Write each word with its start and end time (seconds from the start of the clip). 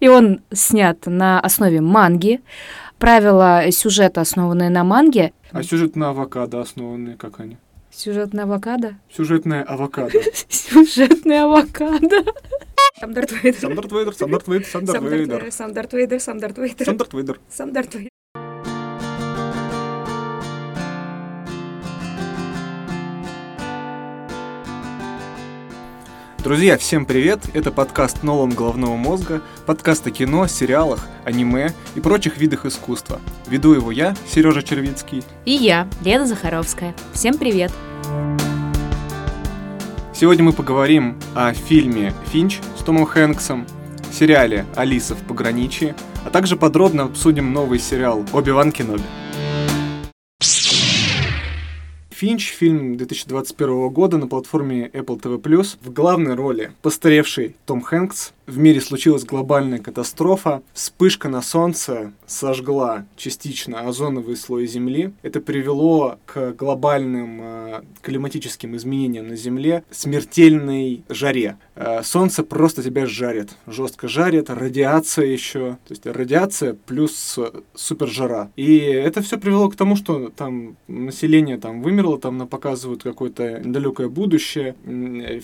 И 0.00 0.08
он 0.08 0.40
снят 0.52 0.98
на 1.06 1.40
основе 1.40 1.80
манги. 1.80 2.40
Правила 2.98 3.62
сюжета, 3.70 4.22
основанные 4.22 4.70
на 4.70 4.84
манге. 4.84 5.32
А 5.52 5.62
сюжет 5.62 5.96
на 5.96 6.10
авокадо 6.10 6.60
основанные, 6.60 7.16
как 7.16 7.40
они? 7.40 7.56
Сюжет 7.90 8.32
на 8.32 8.44
авокадо? 8.44 8.94
Сюжетная 9.10 9.62
авокадо. 9.62 10.18
Сюжетная 10.48 11.44
авокадо. 11.44 12.24
Сам 13.00 13.14
Дарт 13.14 13.32
Вейдер. 13.32 13.60
Сам 13.60 13.74
Дарт 13.74 13.92
Вейдер, 13.92 14.14
сам 14.14 14.30
Дарт 14.30 14.48
Вейдер, 14.48 14.66
сам 14.68 14.84
Дарт 14.84 15.02
Вейдер. 15.02 15.52
Сам 15.52 15.72
Дарт 15.72 15.92
Вейдер, 15.92 16.20
сам 16.20 16.38
Дарт 16.38 16.58
Вейдер. 16.58 16.84
Сам 16.86 16.96
Дарт 16.98 17.14
Вейдер. 17.14 17.40
Сам 17.48 17.72
Дарт 17.72 17.94
Вейдер. 17.94 18.09
Друзья, 26.42 26.78
всем 26.78 27.04
привет! 27.04 27.40
Это 27.52 27.70
подкаст 27.70 28.22
«Nolom 28.22 28.54
головного 28.54 28.96
мозга», 28.96 29.42
подкаст 29.66 30.06
о 30.06 30.10
кино, 30.10 30.46
сериалах, 30.46 31.06
аниме 31.26 31.74
и 31.94 32.00
прочих 32.00 32.38
видах 32.38 32.64
искусства. 32.64 33.20
Веду 33.46 33.74
его 33.74 33.92
я, 33.92 34.16
Сережа 34.26 34.62
Червицкий. 34.62 35.22
И 35.44 35.52
я, 35.52 35.86
Лена 36.02 36.26
Захаровская. 36.26 36.94
Всем 37.12 37.36
привет! 37.36 37.70
Сегодня 40.14 40.44
мы 40.44 40.54
поговорим 40.54 41.18
о 41.34 41.52
фильме 41.52 42.14
«Финч» 42.32 42.60
с 42.78 42.82
Томом 42.84 43.04
Хэнксом, 43.04 43.66
сериале 44.10 44.64
«Алиса 44.76 45.14
в 45.14 45.18
пограничье», 45.18 45.94
а 46.24 46.30
также 46.30 46.56
подробно 46.56 47.02
обсудим 47.02 47.52
новый 47.52 47.78
сериал 47.78 48.24
«Оби-Ван 48.32 48.72
Кеноби». 48.72 49.02
Финч, 52.20 52.50
фильм 52.50 52.98
2021 52.98 53.88
года 53.88 54.18
на 54.18 54.26
платформе 54.26 54.90
Apple 54.92 55.18
TV+. 55.18 55.78
В 55.80 55.90
главной 55.90 56.34
роли 56.34 56.72
постаревший 56.82 57.56
Том 57.64 57.80
Хэнкс. 57.80 58.34
В 58.50 58.58
мире 58.58 58.80
случилась 58.80 59.22
глобальная 59.22 59.78
катастрофа. 59.78 60.64
Вспышка 60.72 61.28
на 61.28 61.40
Солнце 61.40 62.12
сожгла 62.26 63.06
частично 63.16 63.82
озоновый 63.82 64.34
слой 64.34 64.66
Земли. 64.66 65.12
Это 65.22 65.40
привело 65.40 66.18
к 66.26 66.54
глобальным 66.58 67.38
э, 67.40 67.82
климатическим 68.02 68.74
изменениям 68.74 69.28
на 69.28 69.36
Земле, 69.36 69.84
смертельной 69.92 71.04
жаре. 71.08 71.58
Э, 71.76 72.02
солнце 72.02 72.42
просто 72.42 72.82
тебя 72.82 73.06
жарит, 73.06 73.50
жестко 73.68 74.08
жарит, 74.08 74.50
радиация 74.50 75.26
еще, 75.26 75.78
то 75.86 75.90
есть 75.90 76.04
радиация 76.04 76.74
плюс 76.74 77.38
супер 77.74 78.08
жара. 78.08 78.50
И 78.56 78.78
это 78.78 79.22
все 79.22 79.38
привело 79.38 79.68
к 79.68 79.76
тому, 79.76 79.94
что 79.94 80.28
там 80.28 80.76
население 80.88 81.56
там 81.56 81.82
вымерло, 81.82 82.18
там 82.18 82.36
нам 82.36 82.48
показывают 82.48 83.04
какое-то 83.04 83.62
далекое 83.64 84.08
будущее. 84.08 84.74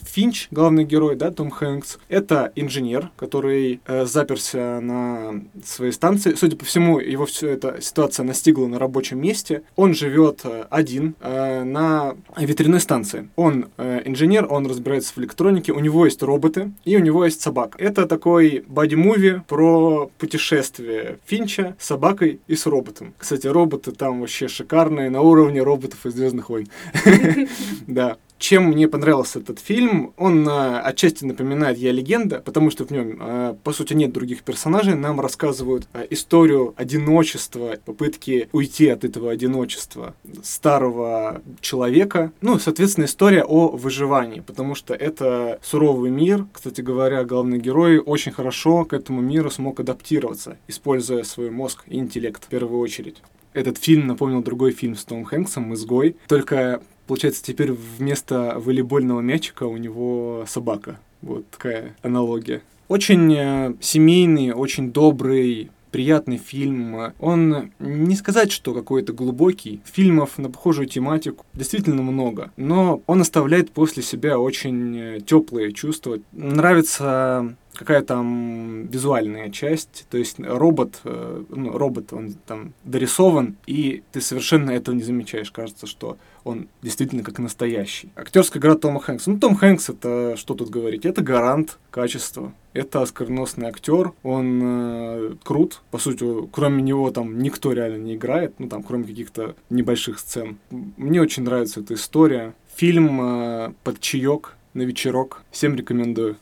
Финч, 0.03 0.48
главный 0.50 0.84
герой, 0.84 1.14
да, 1.14 1.31
Том 1.31 1.50
Хэнкс, 1.50 1.98
это 2.09 2.53
инженер, 2.56 2.95
который 3.16 3.80
э, 3.86 4.05
заперся 4.06 4.80
на 4.80 5.42
своей 5.64 5.92
станции. 5.92 6.34
Судя 6.34 6.56
по 6.56 6.64
всему, 6.64 6.98
его 6.98 7.27
все 7.27 7.50
эта 7.50 7.80
ситуация 7.80 8.25
настигла 8.25 8.66
на 8.66 8.78
рабочем 8.78 9.20
месте. 9.20 9.62
Он 9.77 9.94
живет 9.94 10.41
э, 10.44 10.66
один 10.70 11.14
э, 11.20 11.64
на 11.64 12.16
ветряной 12.36 12.80
станции. 12.80 13.28
Он 13.36 13.66
э, 13.77 14.03
инженер, 14.05 14.47
он 14.50 14.66
разбирается 14.66 15.12
в 15.14 15.19
электронике, 15.19 15.72
у 15.72 15.80
него 15.80 16.05
есть 16.05 16.22
роботы 16.22 16.72
и 16.84 16.97
у 16.97 17.00
него 17.00 17.25
есть 17.25 17.41
собака. 17.41 17.78
Это 17.78 18.06
такой 18.06 18.64
боди-муви 18.66 19.42
про 19.47 20.10
путешествие 20.19 21.19
Финча 21.27 21.77
с 21.78 21.86
собакой 21.86 22.41
и 22.47 22.55
с 22.55 22.66
роботом. 22.66 23.14
Кстати, 23.19 23.47
роботы 23.47 23.92
там 23.92 24.20
вообще 24.20 24.48
шикарные, 24.48 25.10
на 25.10 25.20
уровне 25.22 25.62
роботов 25.62 26.05
из 26.06 26.14
Звездных 26.14 26.48
войн. 26.48 26.69
Да. 27.86 28.16
Чем 28.39 28.65
мне 28.65 28.87
понравился 28.87 29.39
этот 29.39 29.59
фильм? 29.59 30.12
Он 30.17 30.47
э, 30.47 30.79
отчасти 30.81 31.25
напоминает 31.25 31.79
«Я 31.79 31.91
легенда», 31.91 32.41
потому 32.41 32.70
что 32.70 32.84
в 32.84 32.91
нем, 32.91 33.19
э, 33.19 33.55
по 33.65 33.73
сути, 33.73 33.95
нет 33.95 34.12
других 34.12 34.43
персонажей. 34.43 34.95
Нам 34.95 35.20
рассказывают 35.20 35.89
э, 35.95 36.06
историю 36.11 36.75
одиночества, 36.77 37.77
попытки 37.84 38.48
уйти 38.53 38.89
от 38.89 39.05
этого 39.05 39.31
одиночества 39.31 40.15
старого 40.43 41.41
человека. 41.61 42.33
Ну, 42.43 42.59
соответственно, 42.59 43.06
история 43.06 43.43
о 43.43 43.69
выживании, 43.69 44.41
потому 44.41 44.75
что 44.75 44.93
это 44.93 45.59
суровый 45.62 46.10
мир. 46.10 46.47
Кстати 46.53 46.83
говоря, 46.83 47.25
главный 47.25 47.59
герой 47.59 47.99
очень 47.99 48.33
хорошо 48.33 48.84
к 48.84 48.93
этому 48.93 49.22
миру 49.22 49.50
смог 49.50 49.81
адаптироваться, 49.81 50.59
используя 50.69 51.22
свой 51.22 51.50
мозг 51.50 51.84
и 51.87 51.99
интеллект 51.99 52.44
в 52.44 52.49
первую 52.49 52.81
очередь. 52.81 53.22
Этот 53.55 53.78
фильм 53.78 54.06
напомнил 54.06 54.43
другой 54.43 54.72
фильм 54.72 54.97
с 54.97 55.05
Томом 55.05 55.25
Хэнксом 55.25 55.72
«Изгой». 55.72 56.16
Только 56.28 56.83
Получается, 57.06 57.43
теперь 57.43 57.72
вместо 57.72 58.55
волейбольного 58.59 59.21
мячика 59.21 59.65
у 59.65 59.77
него 59.77 60.44
собака. 60.49 60.99
Вот 61.22 61.49
такая 61.50 61.97
аналогия. 62.03 62.62
Очень 62.89 63.34
э, 63.34 63.75
семейный, 63.81 64.53
очень 64.53 64.93
добрый, 64.93 65.71
приятный 65.91 66.37
фильм. 66.37 67.15
Он 67.21 67.72
не 67.78 68.16
сказать, 68.16 68.53
что 68.53 68.75
какой-то 68.75 69.12
глубокий. 69.12 69.81
Фильмов 69.84 70.37
на 70.37 70.50
похожую 70.50 70.87
тематику 70.89 71.47
действительно 71.55 72.03
много, 72.03 72.53
но 72.56 73.03
он 73.06 73.22
оставляет 73.22 73.71
после 73.71 74.03
себя 74.03 74.39
очень 74.39 74.97
э, 74.99 75.21
теплые 75.21 75.72
чувства. 75.72 76.19
Нравится 76.33 77.56
какая 77.76 78.03
там 78.03 78.87
визуальная 78.87 79.50
часть, 79.50 80.06
то 80.10 80.19
есть 80.19 80.38
робот, 80.38 81.00
э, 81.04 81.44
ну, 81.48 81.76
робот, 81.76 82.12
он 82.12 82.34
там 82.47 82.72
дорисован, 82.84 83.56
и 83.66 84.03
ты 84.12 84.20
совершенно 84.20 84.70
этого 84.70 84.94
не 84.94 85.03
замечаешь, 85.03 85.50
кажется, 85.50 85.86
что 85.86 86.16
он 86.44 86.69
действительно 86.82 87.22
как 87.22 87.38
настоящий. 87.38 88.10
Актерская 88.15 88.60
игра 88.60 88.76
Тома 88.76 89.00
Хэнкса. 89.00 89.31
Ну, 89.31 89.38
Том 89.38 89.56
Хэнкс, 89.56 89.91
это 89.91 90.36
что 90.36 90.54
тут 90.54 90.70
говорить, 90.70 91.04
это 91.04 91.22
гарант 91.22 91.78
качества. 91.91 92.53
Это 92.72 93.00
оскароносный 93.00 93.69
актер, 93.69 94.12
он 94.22 94.60
э, 94.62 95.34
крут. 95.42 95.81
По 95.91 95.98
сути, 95.98 96.26
кроме 96.53 96.82
него 96.82 97.10
там 97.10 97.38
никто 97.38 97.72
реально 97.72 98.03
не 98.03 98.16
играет, 98.16 98.54
ну 98.59 98.69
там, 98.69 98.82
кроме 98.82 99.04
каких-то 99.04 99.56
небольших 99.70 100.19
сцен. 100.19 100.59
Мне 100.70 101.22
очень 101.22 101.44
нравится 101.44 101.81
эта 101.81 101.94
история. 101.94 102.54
Фильм 102.75 103.20
э, 103.20 103.72
под 103.82 104.00
чаек 104.00 104.56
на 104.75 104.82
вечерок. 104.82 105.42
Всем 105.50 105.75
рекомендую. 105.75 106.36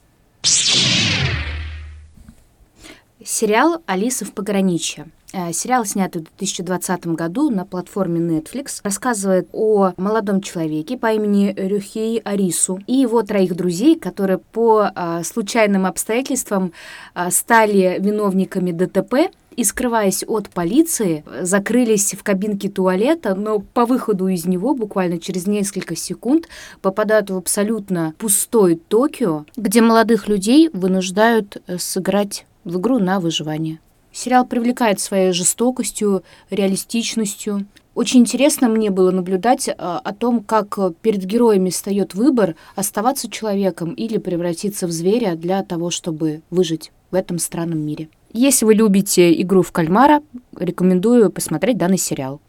Сериал 3.24 3.82
«Алиса 3.86 4.26
в 4.26 4.32
пограничье». 4.32 5.06
Э, 5.32 5.52
сериал, 5.52 5.86
снятый 5.86 6.20
в 6.20 6.26
2020 6.36 7.06
году 7.08 7.50
на 7.50 7.64
платформе 7.64 8.20
Netflix, 8.20 8.80
рассказывает 8.84 9.48
о 9.52 9.92
молодом 9.96 10.42
человеке 10.42 10.98
по 10.98 11.10
имени 11.12 11.54
Рюхей 11.56 12.18
Арису 12.18 12.80
и 12.86 12.92
его 12.92 13.22
троих 13.22 13.56
друзей, 13.56 13.98
которые 13.98 14.38
по 14.38 14.90
а, 14.94 15.24
случайным 15.24 15.86
обстоятельствам 15.86 16.72
а, 17.14 17.30
стали 17.30 17.96
виновниками 17.98 18.72
ДТП 18.72 19.32
и, 19.56 19.64
скрываясь 19.64 20.22
от 20.22 20.50
полиции, 20.50 21.24
закрылись 21.40 22.14
в 22.14 22.22
кабинке 22.22 22.68
туалета, 22.68 23.34
но 23.34 23.58
по 23.58 23.86
выходу 23.86 24.28
из 24.28 24.44
него 24.44 24.74
буквально 24.74 25.18
через 25.18 25.46
несколько 25.46 25.96
секунд 25.96 26.48
попадают 26.80 27.30
в 27.30 27.36
абсолютно 27.36 28.14
пустой 28.18 28.76
Токио, 28.76 29.46
где 29.56 29.80
молодых 29.80 30.28
людей 30.28 30.68
вынуждают 30.72 31.56
э, 31.66 31.78
сыграть 31.78 32.44
в 32.64 32.78
игру 32.78 32.98
на 32.98 33.20
выживание. 33.20 33.78
Сериал 34.12 34.46
привлекает 34.46 35.00
своей 35.00 35.32
жестокостью, 35.32 36.22
реалистичностью. 36.48 37.66
Очень 37.94 38.20
интересно 38.20 38.68
мне 38.68 38.90
было 38.90 39.10
наблюдать 39.10 39.68
а, 39.68 39.98
о 39.98 40.12
том, 40.12 40.40
как 40.40 40.78
перед 41.02 41.24
героями 41.24 41.70
встает 41.70 42.14
выбор 42.14 42.54
оставаться 42.76 43.30
человеком 43.30 43.92
или 43.92 44.18
превратиться 44.18 44.86
в 44.86 44.92
зверя 44.92 45.34
для 45.34 45.62
того, 45.64 45.90
чтобы 45.90 46.42
выжить 46.50 46.92
в 47.10 47.14
этом 47.16 47.38
странном 47.38 47.80
мире. 47.80 48.08
Если 48.32 48.64
вы 48.64 48.74
любите 48.74 49.40
игру 49.42 49.62
в 49.62 49.70
кальмара, 49.70 50.22
рекомендую 50.56 51.30
посмотреть 51.30 51.76
данный 51.76 51.98
сериал. 51.98 52.40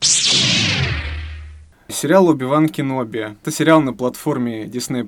Сериал 1.88 2.28
«Убиван 2.28 2.68
Кеноби». 2.68 3.35
Это 3.41 3.51
сериал 3.51 3.79
на 3.79 3.94
платформе 3.94 4.66
Disney+. 4.66 5.06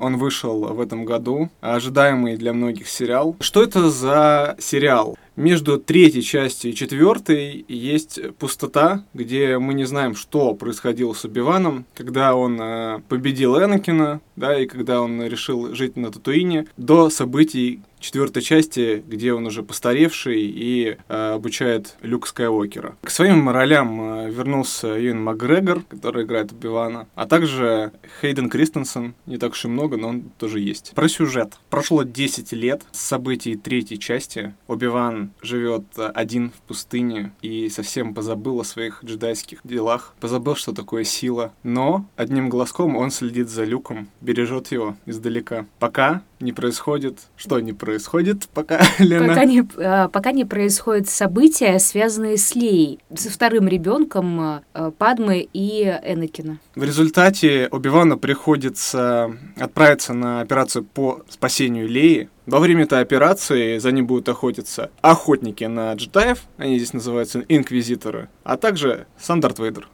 Он 0.00 0.16
вышел 0.16 0.74
в 0.74 0.80
этом 0.80 1.04
году. 1.04 1.50
Ожидаемый 1.60 2.36
для 2.36 2.52
многих 2.52 2.88
сериал. 2.88 3.36
Что 3.38 3.62
это 3.62 3.90
за 3.90 4.56
сериал? 4.58 5.16
Между 5.36 5.78
третьей 5.78 6.22
частью 6.22 6.72
и 6.72 6.74
четвертой 6.74 7.64
есть 7.68 8.20
пустота, 8.38 9.04
где 9.14 9.58
мы 9.58 9.74
не 9.74 9.84
знаем, 9.84 10.16
что 10.16 10.54
происходило 10.54 11.12
с 11.12 11.24
Убиваном, 11.24 11.84
когда 11.94 12.34
он 12.34 12.58
э, 12.60 13.00
победил 13.08 13.56
Энакина, 13.62 14.20
да, 14.34 14.58
и 14.58 14.66
когда 14.66 15.02
он 15.02 15.22
решил 15.22 15.74
жить 15.74 15.96
на 15.96 16.10
Татуине, 16.10 16.66
до 16.76 17.10
событий 17.10 17.82
четвертой 18.06 18.42
части, 18.42 19.02
где 19.06 19.32
он 19.32 19.46
уже 19.46 19.64
постаревший 19.64 20.40
и 20.40 20.96
э, 21.08 21.32
обучает 21.34 21.96
Люк 22.02 22.28
Скайуокера. 22.28 22.96
К 23.02 23.10
своим 23.10 23.48
ролям 23.48 24.00
э, 24.00 24.30
вернулся 24.30 24.88
Юэн 24.88 25.20
Макгрегор, 25.20 25.82
который 25.82 26.24
играет 26.24 26.52
Убивана, 26.52 27.08
а 27.16 27.26
также 27.26 27.92
Хейден 28.20 28.48
Кристенсен, 28.48 29.14
не 29.26 29.38
так 29.38 29.52
уж 29.52 29.64
и 29.64 29.68
много, 29.68 29.96
но 29.96 30.08
он 30.08 30.22
тоже 30.38 30.60
есть. 30.60 30.92
Про 30.94 31.08
сюжет. 31.08 31.54
Прошло 31.68 32.04
10 32.04 32.52
лет 32.52 32.82
с 32.92 33.00
событий 33.00 33.56
третьей 33.56 33.98
части. 33.98 34.54
Убиван 34.68 35.32
живет 35.42 35.84
один 35.96 36.50
в 36.50 36.60
пустыне 36.68 37.32
и 37.42 37.68
совсем 37.68 38.14
позабыл 38.14 38.60
о 38.60 38.64
своих 38.64 39.02
джедайских 39.04 39.60
делах, 39.64 40.14
позабыл, 40.20 40.54
что 40.54 40.72
такое 40.72 41.02
сила. 41.02 41.52
Но 41.64 42.06
одним 42.14 42.50
глазком 42.50 42.94
он 42.94 43.10
следит 43.10 43.48
за 43.48 43.64
Люком, 43.64 44.08
бережет 44.20 44.70
его 44.70 44.96
издалека. 45.06 45.66
Пока 45.80 46.22
не 46.40 46.52
происходит. 46.52 47.18
Что 47.36 47.60
не 47.60 47.72
происходит 47.72 48.48
пока, 48.52 48.80
Лена? 48.98 49.28
Пока 49.28 49.44
не, 49.44 49.68
а, 49.78 50.08
пока 50.08 50.32
не 50.32 50.44
происходят 50.44 51.08
события, 51.08 51.78
связанные 51.78 52.36
с 52.36 52.54
Леей, 52.54 53.00
со 53.14 53.30
вторым 53.30 53.68
ребенком 53.68 54.40
а, 54.40 54.62
Падмы 54.98 55.48
и 55.52 55.82
Энакина. 55.82 56.58
В 56.74 56.82
результате 56.82 57.68
Оби-Вану 57.70 58.18
приходится 58.18 59.32
отправиться 59.58 60.12
на 60.12 60.40
операцию 60.40 60.84
по 60.84 61.22
спасению 61.28 61.88
Леи. 61.88 62.28
Во 62.46 62.60
время 62.60 62.84
этой 62.84 63.00
операции 63.00 63.78
за 63.78 63.90
ним 63.90 64.06
будут 64.06 64.28
охотиться 64.28 64.90
охотники 65.00 65.64
на 65.64 65.92
джедаев, 65.94 66.44
они 66.58 66.78
здесь 66.78 66.92
называются 66.92 67.44
инквизиторы, 67.48 68.28
а 68.44 68.56
также 68.56 69.06
сам 69.18 69.40
Дарт 69.40 69.58
Вейдер. 69.58 69.88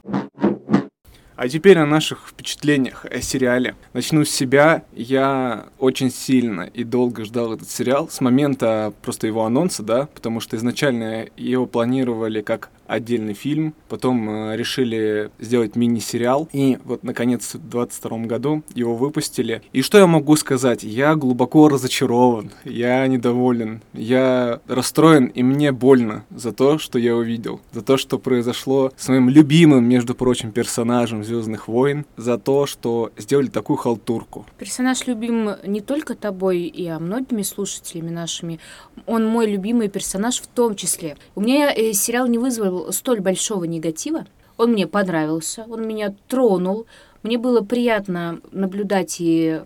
А 1.35 1.49
теперь 1.49 1.77
о 1.79 1.85
наших 1.85 2.27
впечатлениях 2.27 3.05
о 3.05 3.21
сериале. 3.21 3.75
Начну 3.93 4.23
с 4.23 4.29
себя. 4.29 4.83
Я 4.93 5.65
очень 5.79 6.11
сильно 6.11 6.61
и 6.61 6.83
долго 6.83 7.25
ждал 7.25 7.53
этот 7.53 7.69
сериал 7.69 8.09
с 8.09 8.21
момента 8.21 8.93
просто 9.01 9.27
его 9.27 9.45
анонса, 9.45 9.83
да, 9.83 10.07
потому 10.13 10.39
что 10.39 10.55
изначально 10.57 11.27
его 11.37 11.65
планировали 11.65 12.41
как 12.41 12.69
отдельный 12.93 13.33
фильм, 13.33 13.73
потом 13.89 14.29
э, 14.29 14.57
решили 14.57 15.31
сделать 15.39 15.75
мини-сериал, 15.75 16.49
и 16.53 16.77
вот, 16.83 17.03
наконец, 17.03 17.55
в 17.55 17.69
22 17.69 18.17
году 18.19 18.63
его 18.73 18.95
выпустили. 18.95 19.61
И 19.73 19.81
что 19.81 19.97
я 19.97 20.07
могу 20.07 20.35
сказать? 20.35 20.83
Я 20.83 21.15
глубоко 21.15 21.69
разочарован, 21.69 22.51
я 22.65 23.05
недоволен, 23.07 23.81
я 23.93 24.59
расстроен, 24.67 25.27
и 25.27 25.43
мне 25.43 25.71
больно 25.71 26.25
за 26.29 26.51
то, 26.51 26.77
что 26.77 26.99
я 26.99 27.15
увидел, 27.15 27.61
за 27.71 27.81
то, 27.81 27.97
что 27.97 28.17
произошло 28.19 28.91
с 28.97 29.07
моим 29.09 29.29
любимым, 29.29 29.85
между 29.85 30.15
прочим, 30.15 30.51
персонажем 30.51 31.23
Звездных 31.23 31.67
войн, 31.67 32.05
за 32.17 32.37
то, 32.37 32.65
что 32.65 33.11
сделали 33.17 33.47
такую 33.47 33.77
халтурку. 33.77 34.45
Персонаж 34.57 35.07
любим 35.07 35.51
не 35.65 35.81
только 35.81 36.15
тобой 36.15 36.61
и 36.61 36.87
а 36.87 36.99
многими 36.99 37.41
слушателями 37.41 38.09
нашими, 38.09 38.59
он 39.05 39.25
мой 39.25 39.49
любимый 39.51 39.89
персонаж 39.89 40.39
в 40.39 40.47
том 40.47 40.75
числе. 40.75 41.17
У 41.35 41.41
меня 41.41 41.73
э, 41.73 41.93
сериал 41.93 42.27
не 42.27 42.37
вызвал 42.37 42.82
столь 42.91 43.21
большого 43.21 43.63
негатива. 43.65 44.25
Он 44.57 44.71
мне 44.73 44.87
понравился, 44.87 45.65
он 45.69 45.87
меня 45.87 46.13
тронул. 46.27 46.85
Мне 47.23 47.37
было 47.37 47.61
приятно 47.61 48.39
наблюдать 48.51 49.17
и 49.19 49.61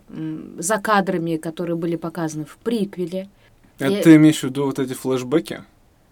за 0.59 0.77
кадрами, 0.77 1.37
которые 1.37 1.75
были 1.75 1.95
показаны 1.95 2.45
в 2.45 2.57
приквеле. 2.57 3.29
Это 3.79 3.93
Я... 3.93 4.01
ты 4.01 4.15
имеешь 4.15 4.39
в 4.39 4.43
виду 4.43 4.65
вот 4.65 4.79
эти 4.79 4.93
флешбеки? 4.93 5.63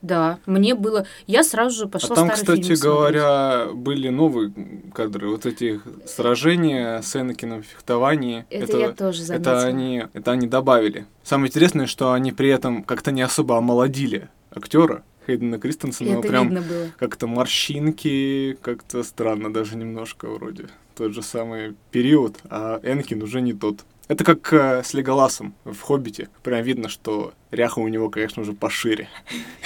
Да, 0.02 0.38
мне 0.46 0.76
было... 0.76 1.08
Я 1.26 1.44
сразу 1.44 1.76
же 1.76 1.88
пошла 1.88 2.14
а 2.14 2.16
там, 2.16 2.30
кстати 2.30 2.80
говоря, 2.80 3.64
смотреть. 3.64 3.84
были 3.84 4.10
новые 4.10 4.54
кадры. 4.94 5.30
Вот 5.30 5.48
эти 5.48 5.82
сражения 6.06 7.02
с 7.02 7.16
Энакином 7.16 7.64
в 7.64 7.66
фехтовании. 7.66 8.46
Это, 8.52 8.66
это 8.66 8.78
я 8.78 8.92
тоже 8.92 9.24
заметила. 9.24 9.54
Это 9.54 9.66
они, 9.66 10.06
это 10.14 10.32
они 10.32 10.48
добавили. 10.48 11.08
Самое 11.24 11.50
интересное, 11.50 11.88
что 11.88 12.14
они 12.14 12.32
при 12.32 12.50
этом 12.50 12.84
как-то 12.84 13.12
не 13.12 13.24
особо 13.24 13.58
омолодили 13.58 14.30
актера. 14.52 15.04
Хейдена 15.26 15.60
Кристенсена, 15.60 16.20
Это 16.20 16.28
прям 16.28 16.58
как-то 16.98 17.28
морщинки, 17.28 18.58
как-то 18.62 19.04
странно 19.04 19.54
даже 19.54 19.76
немножко 19.76 20.28
вроде. 20.28 20.66
Тот 20.96 21.14
же 21.14 21.22
самый 21.22 21.76
период, 21.92 22.38
а 22.50 22.80
Энкин 22.84 23.22
уже 23.22 23.42
не 23.42 23.54
тот. 23.54 23.84
Это 24.08 24.24
как 24.24 24.54
э, 24.54 24.84
с 24.84 24.94
Леголасом 24.94 25.56
в 25.64 25.80
«Хоббите». 25.82 26.30
Прям 26.44 26.64
видно, 26.64 26.90
что 26.90 27.34
ряха 27.50 27.80
у 27.80 27.88
него, 27.88 28.10
конечно 28.10 28.44
же, 28.44 28.54
пошире, 28.54 29.10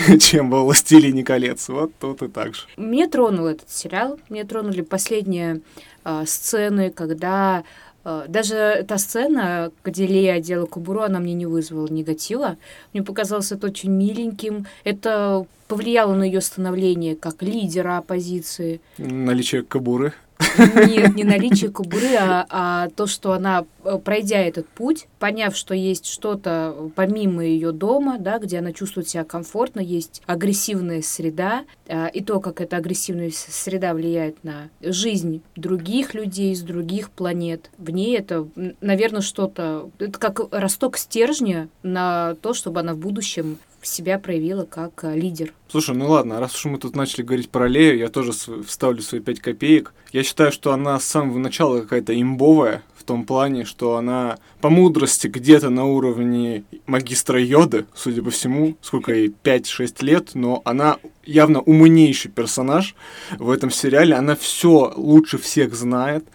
чем 0.20 0.50
во 0.50 0.64
«Властелине 0.64 1.26
колец». 1.26 1.68
Вот 1.68 1.92
тут 2.00 2.22
и 2.22 2.30
так 2.30 2.56
же. 2.56 2.62
Мне 2.78 3.08
тронул 3.08 3.48
этот 3.48 3.70
сериал. 3.70 4.18
Мне 4.30 4.46
тронули 4.46 4.82
последние 4.82 5.62
э, 6.06 6.24
сцены, 6.26 6.90
когда 6.90 7.66
даже 8.04 8.86
та 8.88 8.98
сцена, 8.98 9.72
где 9.84 10.08
Лея 10.08 10.36
одела 10.36 10.66
кубуру, 10.66 11.02
она 11.02 11.20
мне 11.20 11.34
не 11.34 11.46
вызвала 11.46 11.88
негатива. 11.88 12.58
Мне 12.94 13.04
показалось 13.04 13.52
это 13.52 13.68
очень 13.68 13.92
миленьким. 13.92 14.66
Это 14.84 15.46
повлияло 15.68 16.16
на 16.16 16.24
ее 16.24 16.42
становление 16.42 17.16
как 17.16 17.42
лидера 17.44 17.98
оппозиции. 17.98 18.82
Наличие 18.98 19.64
кобуры. 19.64 20.14
Нет, 20.60 21.16
не 21.16 21.24
наличие 21.24 21.70
кубуры, 21.70 22.16
а, 22.20 22.46
а 22.50 22.90
то, 22.96 23.08
что 23.08 23.34
она, 23.34 23.66
э, 23.84 23.98
пройдя 24.04 24.40
этот 24.40 24.68
путь, 24.68 25.08
поняв, 25.20 25.56
что 25.56 25.74
есть 25.74 26.06
что-то 26.06 26.92
помимо 26.96 27.44
ее 27.44 27.72
дома, 27.72 28.18
да, 28.20 28.40
где 28.40 28.60
она 28.60 28.74
чувствует 28.74 29.08
себя 29.08 29.24
комфортно, 29.24 29.80
есть 29.80 30.22
агрессивная 30.26 31.02
среда, 31.02 31.64
а, 31.88 32.08
и 32.08 32.22
то, 32.22 32.40
как 32.40 32.62
эта 32.62 32.78
агрессивная 32.78 33.32
среда 33.32 33.94
влияет 33.94 34.44
на 34.44 34.70
жизнь 34.82 35.42
других 35.56 36.14
людей 36.14 36.56
с 36.56 36.62
других 36.62 37.12
планет. 37.12 37.70
В 37.78 37.90
ней 37.90 38.18
это, 38.18 38.48
наверное, 38.82 39.22
что-то, 39.22 39.90
это 40.00 40.20
как 40.20 40.42
росток 40.52 40.98
стержня 40.98 41.70
на 41.84 42.36
то, 42.42 42.54
чтобы 42.54 42.80
она 42.80 42.94
в 42.94 42.98
будущем 42.98 43.58
себя 43.82 44.20
проявила 44.20 44.66
как 44.66 45.04
э, 45.04 45.16
лидер. 45.16 45.54
Слушай, 45.68 45.96
ну 45.96 46.10
ладно, 46.10 46.40
раз 46.40 46.56
уж 46.56 46.66
мы 46.66 46.78
тут 46.78 46.96
начали 46.96 47.22
говорить 47.22 47.50
про 47.50 47.68
Лею, 47.68 47.98
я 47.98 48.10
тоже 48.10 48.32
вставлю 48.32 49.02
свои 49.02 49.22
пять 49.22 49.40
копеек. 49.40 49.94
Я 50.12 50.24
считаю, 50.24 50.52
что 50.52 50.74
она 50.74 51.00
с 51.00 51.06
самого 51.06 51.38
начала 51.38 51.82
какая-то 51.82 52.20
имбовая, 52.20 52.84
в 52.96 53.04
том 53.04 53.26
плане, 53.26 53.66
что 53.66 53.96
она 53.96 54.38
по 54.62 54.70
мудрости 54.70 55.28
где-то 55.28 55.70
на 55.70 55.86
уровне 55.86 56.64
магистра 56.86 57.42
Йоды, 57.42 57.86
судя 57.96 58.22
по 58.22 58.30
всему, 58.30 58.78
сколько 58.82 59.14
ей, 59.14 59.34
5-6 59.44 60.04
лет, 60.04 60.32
но 60.34 60.62
она 60.66 60.98
явно 61.26 61.62
умнейший 61.62 62.32
персонаж 62.32 62.96
в 63.38 63.50
этом 63.50 63.72
сериале, 63.72 64.16
она 64.16 64.36
все 64.36 64.94
лучше 64.96 65.38
всех 65.38 65.76
знает, 65.76 66.26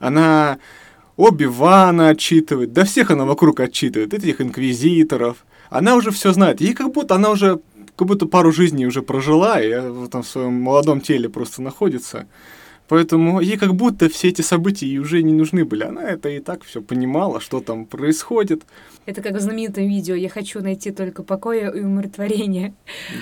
она 0.00 0.58
Оби-Вана 1.16 2.08
отчитывает, 2.08 2.72
да 2.72 2.84
всех 2.84 3.10
она 3.10 3.24
вокруг 3.24 3.60
отчитывает, 3.60 4.14
этих 4.14 4.40
инквизиторов, 4.40 5.44
она 5.70 5.96
уже 5.96 6.10
все 6.10 6.32
знает. 6.32 6.60
Ей 6.60 6.74
как 6.74 6.92
будто 6.92 7.14
она 7.14 7.30
уже 7.30 7.60
как 7.96 8.08
будто 8.08 8.26
пару 8.26 8.52
жизней 8.52 8.86
уже 8.86 9.02
прожила, 9.02 9.60
и 9.60 9.68
в 9.80 10.04
этом 10.04 10.24
своем 10.24 10.54
молодом 10.54 11.00
теле 11.00 11.28
просто 11.28 11.62
находится. 11.62 12.26
Поэтому 12.88 13.40
ей 13.40 13.56
как 13.56 13.74
будто 13.74 14.08
все 14.10 14.28
эти 14.28 14.42
события 14.42 14.86
ей 14.86 14.98
уже 14.98 15.22
не 15.22 15.32
нужны 15.32 15.64
были. 15.64 15.84
Она 15.84 16.02
это 16.02 16.28
и 16.28 16.38
так 16.40 16.64
все 16.64 16.82
понимала, 16.82 17.40
что 17.40 17.60
там 17.60 17.86
происходит. 17.86 18.64
Это 19.06 19.22
как 19.22 19.34
в 19.34 19.40
знаменитом 19.40 19.88
видео 19.88 20.14
«Я 20.14 20.28
хочу 20.28 20.60
найти 20.60 20.90
только 20.90 21.22
покоя 21.22 21.70
и 21.70 21.80
умиротворение». 21.80 22.74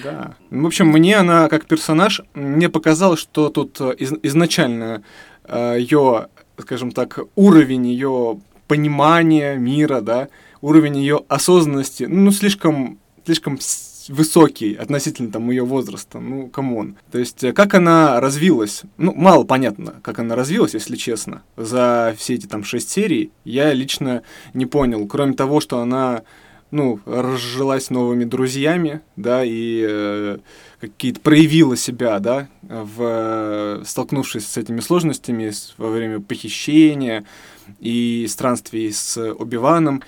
Да. 0.03 0.35
В 0.51 0.67
общем, 0.67 0.89
мне 0.89 1.17
она 1.17 1.49
как 1.49 1.67
персонаж, 1.67 2.23
мне 2.35 2.69
показалось, 2.69 3.21
что 3.21 3.51
тут 3.51 3.81
э, 3.81 3.95
из, 3.99 4.13
изначально 4.23 5.05
э, 5.45 5.77
ее, 5.79 6.27
скажем 6.59 6.91
так, 6.91 7.21
уровень 7.37 7.87
ее 7.87 8.41
понимания 8.67 9.57
мира, 9.57 10.01
да, 10.01 10.29
уровень 10.63 10.97
ее 10.97 11.23
осознанности, 11.29 12.05
ну, 12.05 12.31
слишком, 12.31 12.99
слишком 13.27 13.59
высокий 14.09 14.75
относительно 14.75 15.31
там 15.31 15.51
ее 15.51 15.65
возраста, 15.65 16.19
ну, 16.19 16.49
come 16.49 16.76
on. 16.76 16.97
То 17.11 17.19
есть, 17.19 17.45
э, 17.45 17.53
как 17.53 17.75
она 17.75 18.21
развилась, 18.21 18.83
ну, 18.97 19.13
мало 19.15 19.45
понятно, 19.45 19.95
как 20.03 20.19
она 20.19 20.35
развилась, 20.35 20.75
если 20.75 20.97
честно, 20.97 21.43
за 21.57 22.15
все 22.19 22.35
эти 22.35 22.47
там 22.47 22.65
шесть 22.65 22.91
серий, 22.91 23.31
я 23.45 23.73
лично 23.73 24.23
не 24.55 24.67
понял, 24.67 25.07
кроме 25.07 25.35
того, 25.35 25.61
что 25.61 25.81
она, 25.81 26.23
ну, 26.71 27.01
разжилась 27.05 27.91
новыми 27.91 28.25
друзьями, 28.25 29.03
да, 29.17 29.45
и 29.45 29.85
э, 29.89 30.39
какие-то 30.81 31.21
проявила 31.21 31.77
себя, 31.77 32.19
да, 32.19 32.49
в, 32.63 33.83
столкнувшись 33.85 34.47
с 34.47 34.57
этими 34.57 34.81
сложностями 34.81 35.53
во 35.77 35.91
время 35.91 36.21
похищения 36.21 37.25
и 37.79 38.27
странствий 38.29 38.93
с 38.93 39.17
Убиваном, 39.35 40.03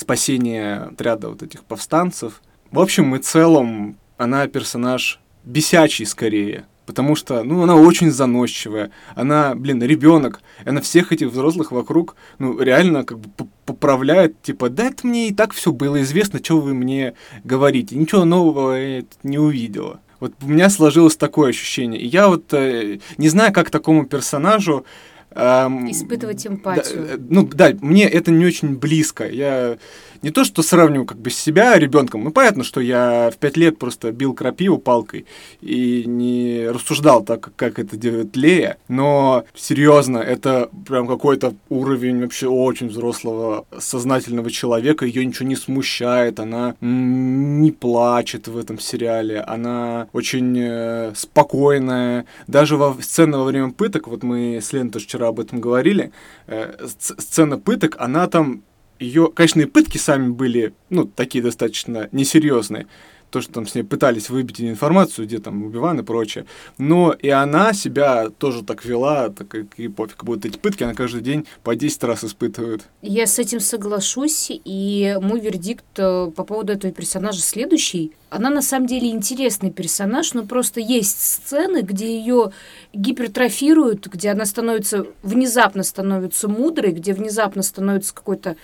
спасение 0.00 0.76
отряда 0.76 1.28
вот 1.28 1.42
этих 1.42 1.64
повстанцев. 1.64 2.42
В 2.70 2.80
общем 2.80 3.14
и 3.14 3.18
целом, 3.18 3.96
она 4.16 4.46
персонаж 4.46 5.20
бесячий 5.44 6.06
скорее, 6.06 6.66
потому 6.86 7.16
что, 7.16 7.42
ну, 7.42 7.62
она 7.62 7.76
очень 7.76 8.10
заносчивая, 8.10 8.90
она, 9.14 9.54
блин, 9.54 9.82
ребенок, 9.82 10.40
она 10.64 10.80
всех 10.80 11.12
этих 11.12 11.28
взрослых 11.28 11.72
вокруг, 11.72 12.16
ну, 12.38 12.60
реально 12.60 13.04
как 13.04 13.18
бы 13.18 13.28
поправляет, 13.66 14.40
типа, 14.42 14.70
да 14.70 14.84
это 14.84 15.06
мне 15.06 15.28
и 15.28 15.34
так 15.34 15.52
все 15.52 15.72
было 15.72 16.00
известно, 16.02 16.40
что 16.42 16.60
вы 16.60 16.74
мне 16.74 17.14
говорите, 17.44 17.96
ничего 17.96 18.24
нового 18.24 18.72
я 18.74 19.04
не 19.22 19.38
увидела. 19.38 20.00
Вот 20.20 20.34
у 20.42 20.46
меня 20.46 20.68
сложилось 20.68 21.16
такое 21.16 21.48
ощущение. 21.48 21.98
И 21.98 22.06
я 22.06 22.28
вот 22.28 22.52
э, 22.52 22.98
не 23.16 23.28
знаю, 23.30 23.54
как 23.54 23.70
такому 23.70 24.04
персонажу 24.04 24.84
Эм, 25.32 25.90
Испытывать 25.90 26.46
эмпатию. 26.46 27.06
Да, 27.06 27.14
э, 27.14 27.18
ну 27.18 27.46
да, 27.46 27.70
мне 27.80 28.08
это 28.08 28.30
не 28.30 28.44
очень 28.44 28.76
близко. 28.76 29.28
Я 29.28 29.78
не 30.22 30.30
то, 30.30 30.44
что 30.44 30.62
сравниваю 30.62 31.06
как 31.06 31.18
бы 31.18 31.30
себя 31.30 31.78
ребенком. 31.78 32.24
Ну, 32.24 32.30
понятно, 32.30 32.64
что 32.64 32.80
я 32.80 33.30
в 33.30 33.38
пять 33.38 33.56
лет 33.56 33.78
просто 33.78 34.12
бил 34.12 34.34
крапиву 34.34 34.78
палкой 34.78 35.26
и 35.60 36.04
не 36.06 36.66
рассуждал 36.68 37.24
так, 37.24 37.50
как 37.56 37.78
это 37.78 37.96
делает 37.96 38.36
Лея. 38.36 38.76
Но 38.88 39.44
серьезно, 39.54 40.18
это 40.18 40.68
прям 40.86 41.06
какой-то 41.06 41.54
уровень 41.68 42.20
вообще 42.20 42.48
очень 42.48 42.88
взрослого, 42.88 43.66
сознательного 43.78 44.50
человека. 44.50 45.06
Ее 45.06 45.24
ничего 45.24 45.48
не 45.48 45.56
смущает, 45.56 46.40
она 46.40 46.74
не 46.80 47.72
плачет 47.72 48.48
в 48.48 48.56
этом 48.58 48.78
сериале, 48.78 49.40
она 49.40 50.08
очень 50.12 50.56
э, 50.58 51.12
спокойная. 51.14 52.26
Даже 52.46 52.76
во 52.76 52.96
сцены 53.00 53.38
во 53.38 53.44
время 53.44 53.70
пыток, 53.70 54.08
вот 54.08 54.22
мы 54.22 54.58
с 54.60 54.72
Леной 54.72 54.90
тоже 54.90 55.06
вчера 55.06 55.28
об 55.28 55.40
этом 55.40 55.60
говорили, 55.60 56.12
э, 56.46 56.86
сцена 56.86 57.58
пыток, 57.58 57.96
она 57.98 58.26
там 58.26 58.62
ее, 59.00 59.30
конечно, 59.34 59.62
и 59.62 59.66
пытки 59.66 59.98
сами 59.98 60.28
были, 60.28 60.74
ну, 60.90 61.06
такие 61.06 61.42
достаточно 61.42 62.08
несерьезные, 62.12 62.86
то, 63.30 63.40
что 63.40 63.52
там 63.52 63.66
с 63.66 63.74
ней 63.74 63.82
пытались 63.82 64.30
выбить 64.30 64.60
информацию, 64.60 65.26
где 65.26 65.38
там 65.38 65.62
Убиван 65.64 66.00
и 66.00 66.02
прочее. 66.02 66.46
Но 66.78 67.12
и 67.12 67.28
она 67.28 67.72
себя 67.72 68.28
тоже 68.30 68.62
так 68.62 68.84
вела, 68.84 69.28
так 69.30 69.48
как 69.48 69.78
и 69.78 69.88
пофиг, 69.88 70.24
будто 70.24 70.48
эти 70.48 70.58
пытки 70.58 70.82
она 70.82 70.94
каждый 70.94 71.20
день 71.22 71.46
по 71.62 71.74
10 71.76 72.04
раз 72.04 72.24
испытывает. 72.24 72.82
Я 73.02 73.26
с 73.26 73.38
этим 73.38 73.60
соглашусь, 73.60 74.50
и 74.50 75.16
мой 75.20 75.40
вердикт 75.40 75.84
э, 75.98 76.30
по 76.34 76.44
поводу 76.44 76.72
этого 76.72 76.92
персонажа 76.92 77.40
следующий. 77.40 78.12
Она 78.30 78.48
на 78.48 78.62
самом 78.62 78.86
деле 78.86 79.10
интересный 79.10 79.72
персонаж, 79.72 80.34
но 80.34 80.44
просто 80.44 80.80
есть 80.80 81.20
сцены, 81.20 81.82
где 81.82 82.16
ее 82.16 82.52
гипертрофируют, 82.92 84.06
где 84.06 84.30
она 84.30 84.46
становится, 84.46 85.06
внезапно 85.22 85.82
становится 85.82 86.46
мудрой, 86.46 86.92
где 86.92 87.12
внезапно 87.12 87.62
становится 87.62 88.14
какой-то 88.14 88.56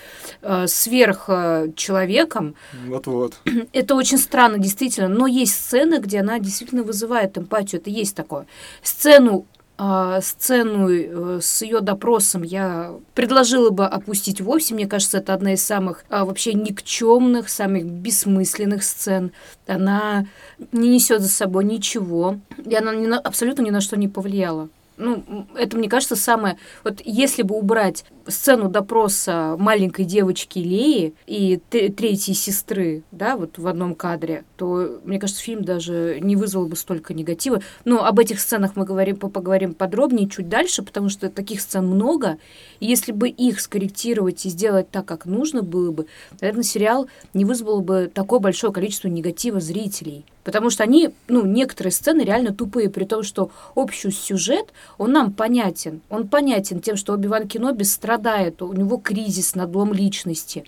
э, 0.42 0.66
сверхчеловеком. 0.68 2.54
Вот-вот. 2.86 3.34
Это 3.72 3.96
очень 3.96 4.18
странно, 4.18 4.55
действительно, 4.58 5.08
но 5.08 5.26
есть 5.26 5.54
сцены, 5.54 5.98
где 5.98 6.20
она 6.20 6.38
действительно 6.38 6.82
вызывает 6.82 7.36
эмпатию, 7.38 7.80
это 7.80 7.90
есть 7.90 8.14
такое. 8.14 8.46
Сцену 8.82 9.46
а, 9.78 10.22
сцену 10.22 10.88
э, 10.88 11.38
с 11.42 11.60
ее 11.60 11.80
допросом 11.80 12.42
я 12.42 12.94
предложила 13.14 13.68
бы 13.68 13.84
опустить 13.84 14.40
вовсе. 14.40 14.74
Мне 14.74 14.86
кажется, 14.86 15.18
это 15.18 15.34
одна 15.34 15.52
из 15.52 15.62
самых 15.62 16.06
а, 16.08 16.24
вообще 16.24 16.54
никчемных, 16.54 17.50
самых 17.50 17.84
бессмысленных 17.84 18.82
сцен. 18.82 19.32
Она 19.66 20.24
не 20.72 20.88
несет 20.88 21.20
за 21.20 21.28
собой 21.28 21.64
ничего, 21.64 22.38
и 22.64 22.74
она 22.74 23.18
абсолютно 23.18 23.62
ни 23.62 23.70
на 23.70 23.82
что 23.82 23.98
не 23.98 24.08
повлияла 24.08 24.70
ну, 24.96 25.46
это, 25.56 25.76
мне 25.76 25.88
кажется, 25.88 26.16
самое... 26.16 26.56
Вот 26.84 27.00
если 27.04 27.42
бы 27.42 27.54
убрать 27.56 28.04
сцену 28.28 28.68
допроса 28.68 29.56
маленькой 29.58 30.04
девочки 30.04 30.58
Леи 30.58 31.14
и 31.26 31.60
третьей 31.68 32.34
сестры, 32.34 33.02
да, 33.10 33.36
вот 33.36 33.58
в 33.58 33.66
одном 33.66 33.94
кадре, 33.94 34.44
то, 34.56 35.00
мне 35.04 35.18
кажется, 35.18 35.42
фильм 35.42 35.64
даже 35.64 36.18
не 36.20 36.36
вызвал 36.36 36.66
бы 36.66 36.76
столько 36.76 37.14
негатива. 37.14 37.62
Но 37.84 38.04
об 38.04 38.18
этих 38.18 38.40
сценах 38.40 38.76
мы 38.76 38.84
говорим, 38.84 39.16
поговорим 39.16 39.74
подробнее 39.74 40.28
чуть 40.28 40.48
дальше, 40.48 40.82
потому 40.82 41.08
что 41.08 41.28
таких 41.30 41.60
сцен 41.60 41.86
много. 41.86 42.38
И 42.80 42.86
если 42.86 43.12
бы 43.12 43.28
их 43.28 43.60
скорректировать 43.60 44.44
и 44.46 44.50
сделать 44.50 44.90
так, 44.90 45.06
как 45.06 45.26
нужно 45.26 45.62
было 45.62 45.90
бы, 45.90 46.06
наверное, 46.40 46.64
сериал 46.64 47.08
не 47.34 47.44
вызвал 47.44 47.80
бы 47.80 48.10
такое 48.12 48.40
большое 48.40 48.72
количество 48.72 49.08
негатива 49.08 49.60
зрителей. 49.60 50.24
Потому 50.46 50.70
что 50.70 50.84
они, 50.84 51.10
ну, 51.26 51.44
некоторые 51.44 51.90
сцены 51.90 52.20
реально 52.20 52.54
тупые, 52.54 52.88
при 52.88 53.04
том, 53.04 53.24
что 53.24 53.50
общий 53.74 54.12
сюжет, 54.12 54.68
он 54.96 55.10
нам 55.10 55.32
понятен. 55.32 56.02
Он 56.08 56.28
понятен 56.28 56.80
тем, 56.80 56.96
что 56.96 57.14
Оби-Ван 57.14 57.48
Кеноби 57.48 57.82
страдает, 58.16 58.62
у 58.62 58.72
него 58.72 58.96
кризис, 58.96 59.54
надлом 59.54 59.92
личности. 59.92 60.64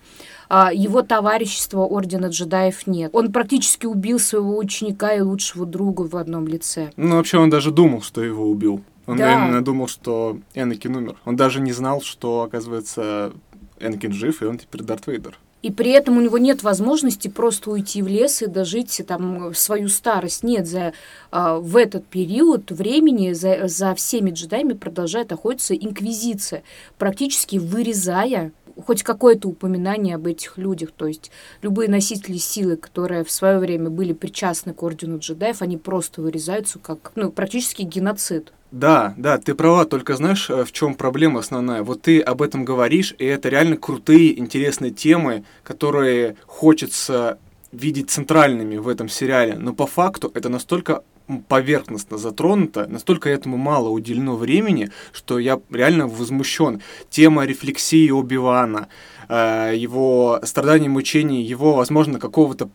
А 0.49 0.73
его 0.73 1.03
товарищества 1.03 1.85
Ордена 1.85 2.27
джедаев 2.27 2.87
нет. 2.87 3.11
Он 3.15 3.33
практически 3.33 3.87
убил 3.87 4.19
своего 4.19 4.59
ученика 4.59 5.15
и 5.15 5.21
лучшего 5.21 5.67
друга 5.67 6.03
в 6.03 6.17
одном 6.17 6.47
лице. 6.47 6.91
Ну, 6.97 7.17
вообще, 7.17 7.39
он 7.39 7.51
даже 7.51 7.71
думал, 7.71 8.03
что 8.03 8.23
его 8.23 8.49
убил. 8.49 8.83
Он 9.07 9.17
да. 9.17 9.33
именно 9.33 9.65
думал, 9.65 9.89
что 9.89 10.39
Энакин 10.55 10.97
умер. 10.97 11.17
Он 11.25 11.37
даже 11.37 11.61
не 11.61 11.73
знал, 11.73 12.03
что, 12.03 12.43
оказывается, 12.43 13.33
Энакин 13.81 14.13
жив, 14.13 14.43
и 14.43 14.47
он 14.47 14.59
теперь 14.59 14.83
Дарт 14.83 15.07
Вейдер. 15.07 15.39
И 15.63 15.73
при 15.73 15.91
этом 15.91 16.17
у 16.19 16.21
него 16.21 16.39
нет 16.39 16.63
возможности 16.63 17.29
просто 17.29 17.71
уйти 17.71 18.01
в 18.01 18.07
лес 18.07 18.43
и 18.43 18.47
дожить 18.47 19.01
там 19.07 19.53
свою 19.55 19.89
старость. 19.89 20.45
Нет, 20.45 20.69
за, 20.69 20.93
а, 21.33 21.59
в 21.59 21.77
этот 21.77 22.07
период 22.07 22.71
времени 22.71 23.33
за, 23.33 23.67
за 23.67 23.95
всеми 23.95 24.31
джедаями 24.31 24.75
продолжает 24.75 25.33
охотиться 25.33 25.75
инквизиция, 25.75 26.63
практически 26.97 27.57
вырезая 27.57 28.53
хоть 28.87 29.03
какое-то 29.03 29.49
упоминание 29.49 30.15
об 30.15 30.27
этих 30.27 30.57
людях. 30.57 30.91
То 30.97 31.07
есть 31.07 31.31
любые 31.63 31.91
носители 31.91 32.37
силы, 32.37 32.77
которые 32.77 33.25
в 33.25 33.31
свое 33.31 33.59
время 33.59 33.91
были 33.91 34.13
причастны 34.13 34.73
к 34.73 34.83
ордену 34.83 35.19
джедаев, 35.19 35.63
они 35.63 35.77
просто 35.77 36.23
вырезаются 36.23 36.79
как 36.79 37.13
ну, 37.17 37.31
практически 37.33 37.83
геноцид. 37.83 38.53
Да, 38.71 39.15
да, 39.17 39.39
ты 39.39 39.55
права, 39.55 39.87
только 39.87 40.15
знаешь, 40.17 40.51
э, 40.51 40.65
в 40.65 40.73
чем 40.73 40.95
проблема 40.95 41.41
основная? 41.41 41.83
Вот 41.83 42.03
ты 42.03 42.21
об 42.21 42.43
этом 42.43 42.67
говоришь, 42.67 43.15
и 43.19 43.25
это 43.25 43.49
реально 43.49 43.79
крутые, 43.79 44.39
интересные 44.39 44.91
темы, 44.91 45.45
которые 45.63 46.37
хочется 46.47 47.39
видеть 47.73 48.11
центральными 48.11 48.77
в 48.77 48.89
этом 48.89 49.09
сериале, 49.09 49.55
но 49.55 49.73
по 49.73 49.87
факту 49.87 50.31
это 50.35 50.51
настолько 50.51 51.03
поверхностно 51.49 52.19
затронуто, 52.19 52.87
настолько 52.87 53.31
этому 53.31 53.57
мало 53.57 53.89
уделено 53.89 54.37
времени, 54.37 54.91
что 55.13 55.39
я 55.39 55.61
реально 55.71 56.07
возмущен. 56.07 56.83
Тема 57.11 57.45
рефлексии 57.45 58.11
Оби-Вана, 58.11 58.89
э, 59.29 59.73
его 59.77 60.41
страданий, 60.45 60.89
мучений, 60.89 61.43
его, 61.43 61.75
возможно, 61.75 62.19
какого-то 62.19 62.69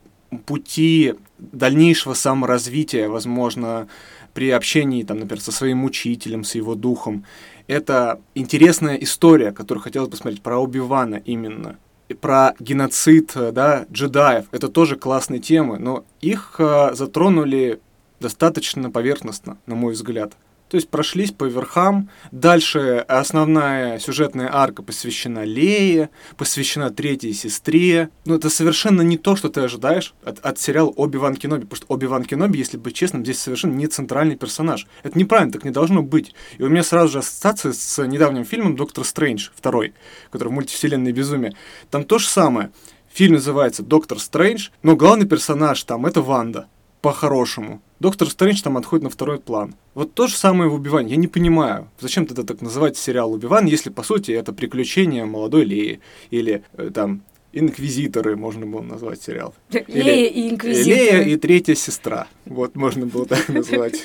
пути 0.45 1.15
дальнейшего 1.37 2.13
саморазвития, 2.13 3.09
возможно, 3.09 3.87
при 4.33 4.49
общении, 4.49 5.03
там, 5.03 5.19
например, 5.19 5.41
со 5.41 5.51
своим 5.51 5.83
учителем, 5.83 6.43
с 6.43 6.55
его 6.55 6.75
духом. 6.75 7.25
Это 7.67 8.19
интересная 8.35 8.95
история, 8.95 9.51
которую 9.51 9.83
хотелось 9.83 10.09
посмотреть, 10.09 10.41
про 10.41 10.59
Оби-Вана 10.59 11.15
именно. 11.15 11.77
И 12.09 12.13
про 12.13 12.53
геноцид 12.59 13.31
да, 13.35 13.85
джедаев. 13.91 14.45
Это 14.51 14.67
тоже 14.67 14.97
классные 14.97 15.39
темы, 15.39 15.79
но 15.79 16.03
их 16.19 16.55
э, 16.59 16.91
затронули 16.93 17.79
достаточно 18.19 18.91
поверхностно, 18.91 19.57
на 19.65 19.75
мой 19.75 19.93
взгляд. 19.93 20.33
То 20.73 20.77
есть 20.77 20.89
прошлись 20.89 21.29
по 21.29 21.43
верхам. 21.43 22.09
Дальше 22.31 23.05
основная 23.07 23.99
сюжетная 23.99 24.49
арка 24.51 24.81
посвящена 24.81 25.43
Лее, 25.43 26.09
посвящена 26.35 26.89
третьей 26.89 27.33
сестре. 27.33 28.09
Но 28.25 28.33
это 28.33 28.49
совершенно 28.49 29.03
не 29.03 29.19
то, 29.19 29.35
что 29.35 29.49
ты 29.49 29.61
ожидаешь 29.61 30.15
от, 30.23 30.39
от 30.39 30.57
сериала 30.57 30.89
Оби-Ван 30.89 31.35
Кеноби. 31.35 31.65
Потому 31.65 31.75
что 31.75 31.93
Оби-Ван 31.93 32.25
Кеноби, 32.25 32.57
если 32.57 32.77
быть 32.77 32.95
честным, 32.95 33.23
здесь 33.23 33.37
совершенно 33.37 33.75
не 33.75 33.85
центральный 33.85 34.35
персонаж. 34.35 34.87
Это 35.03 35.19
неправильно, 35.19 35.53
так 35.53 35.63
не 35.63 35.69
должно 35.69 36.01
быть. 36.01 36.33
И 36.57 36.63
у 36.63 36.69
меня 36.69 36.81
сразу 36.81 37.11
же 37.13 37.19
ассоциация 37.19 37.71
с 37.71 38.03
недавним 38.07 38.43
фильмом 38.43 38.75
«Доктор 38.75 39.05
Стрэндж» 39.05 39.49
второй, 39.55 39.93
который 40.31 40.49
в 40.49 40.53
мультивселенной 40.53 41.11
безумие. 41.11 41.53
Там 41.91 42.03
то 42.03 42.17
же 42.17 42.27
самое. 42.27 42.71
Фильм 43.13 43.35
называется 43.35 43.83
«Доктор 43.83 44.19
Стрэндж», 44.19 44.69
но 44.81 44.95
главный 44.95 45.27
персонаж 45.27 45.83
там— 45.83 46.03
это 46.07 46.23
Ванда 46.23 46.67
по-хорошему. 47.03 47.83
Доктор 48.03 48.29
Стрэндж 48.29 48.61
там 48.61 48.75
отходит 48.75 49.05
на 49.05 49.09
второй 49.09 49.39
план. 49.39 49.75
Вот 49.93 50.13
то 50.13 50.27
же 50.27 50.35
самое 50.35 50.69
в 50.69 50.73
Убиване. 50.73 51.11
Я 51.11 51.15
не 51.15 51.29
понимаю, 51.29 51.87
зачем 52.01 52.25
тогда 52.25 52.43
так 52.43 52.61
называть 52.61 52.97
сериал 52.97 53.31
Убиван, 53.31 53.65
если 53.65 53.89
по 53.89 54.03
сути 54.03 54.31
это 54.31 54.51
приключение 54.51 55.23
молодой 55.23 55.63
Леи 55.63 56.01
или 56.29 56.65
э, 56.73 56.91
там 56.93 57.21
Инквизиторы 57.53 58.35
можно 58.35 58.65
было 58.65 58.81
назвать 58.81 59.21
сериал. 59.21 59.53
Лея 59.87 60.27
и 60.27 60.49
Инквизиторы. 60.49 60.95
Лея 60.95 61.21
и 61.21 61.37
третья 61.37 61.75
сестра. 61.75 62.27
Вот 62.45 62.75
можно 62.75 63.05
было 63.05 63.25
так 63.25 63.47
назвать. 63.47 64.03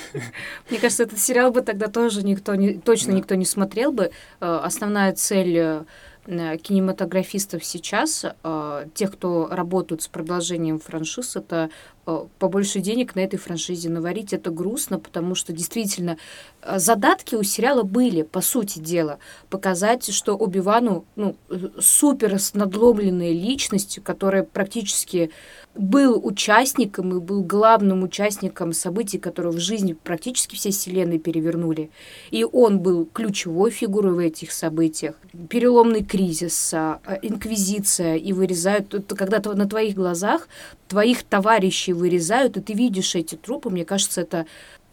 Мне 0.69 0.79
кажется, 0.79 1.03
этот 1.03 1.19
сериал 1.19 1.51
бы 1.51 1.59
тогда 1.59 1.87
тоже 1.87 2.23
никто 2.23 2.55
не, 2.55 2.75
точно 2.75 3.11
никто 3.11 3.35
не 3.35 3.45
смотрел 3.45 3.91
бы. 3.91 4.11
Э, 4.39 4.61
основная 4.63 5.11
цель 5.11 5.57
э, 5.57 5.83
кинематографистов 6.29 7.65
сейчас, 7.65 8.25
тех, 8.93 9.11
кто 9.13 9.47
работают 9.49 10.01
с 10.03 10.07
продолжением 10.07 10.79
франшиз, 10.79 11.35
это 11.35 11.69
Э, 12.09 12.25
побольше 12.39 12.79
денег 12.79 13.13
на 13.15 13.19
этой 13.19 13.37
франшизе 13.37 13.89
наварить. 13.89 14.33
Это 14.33 14.49
грустно, 14.49 14.97
потому 14.99 15.35
что 15.35 15.53
действительно 15.53 16.17
э, 16.61 16.79
задатки 16.79 17.35
у 17.35 17.43
сериала 17.43 17.83
были, 17.83 18.23
по 18.23 18.41
сути 18.41 18.79
дела, 18.79 19.19
показать, 19.49 20.11
что 20.11 20.35
Оби-Вану 20.35 21.05
ну, 21.15 21.35
супер 21.79 22.37
надломленная 22.53 23.31
личность, 23.31 23.99
которая 24.03 24.43
практически 24.43 25.29
был 25.75 26.19
участником 26.23 27.15
и 27.15 27.19
был 27.19 27.43
главным 27.43 28.03
участником 28.03 28.73
событий, 28.73 29.17
которые 29.17 29.53
в 29.53 29.59
жизни 29.59 29.93
практически 29.93 30.55
все 30.55 30.71
вселенной 30.71 31.19
перевернули. 31.19 31.89
И 32.31 32.43
он 32.43 32.79
был 32.79 33.05
ключевой 33.05 33.71
фигурой 33.71 34.13
в 34.13 34.19
этих 34.19 34.51
событиях. 34.51 35.15
Переломный 35.49 36.03
кризис, 36.03 36.73
а, 36.73 36.99
инквизиция, 37.21 38.15
и 38.15 38.33
вырезают, 38.33 38.93
когда 39.15 39.39
на 39.53 39.69
твоих 39.69 39.95
глазах 39.95 40.47
твоих 40.87 41.23
товарищей 41.23 41.93
вырезают, 41.93 42.57
и 42.57 42.61
ты 42.61 42.73
видишь 42.73 43.15
эти 43.15 43.35
трупы, 43.35 43.69
мне 43.69 43.85
кажется, 43.85 44.21
это 44.21 44.47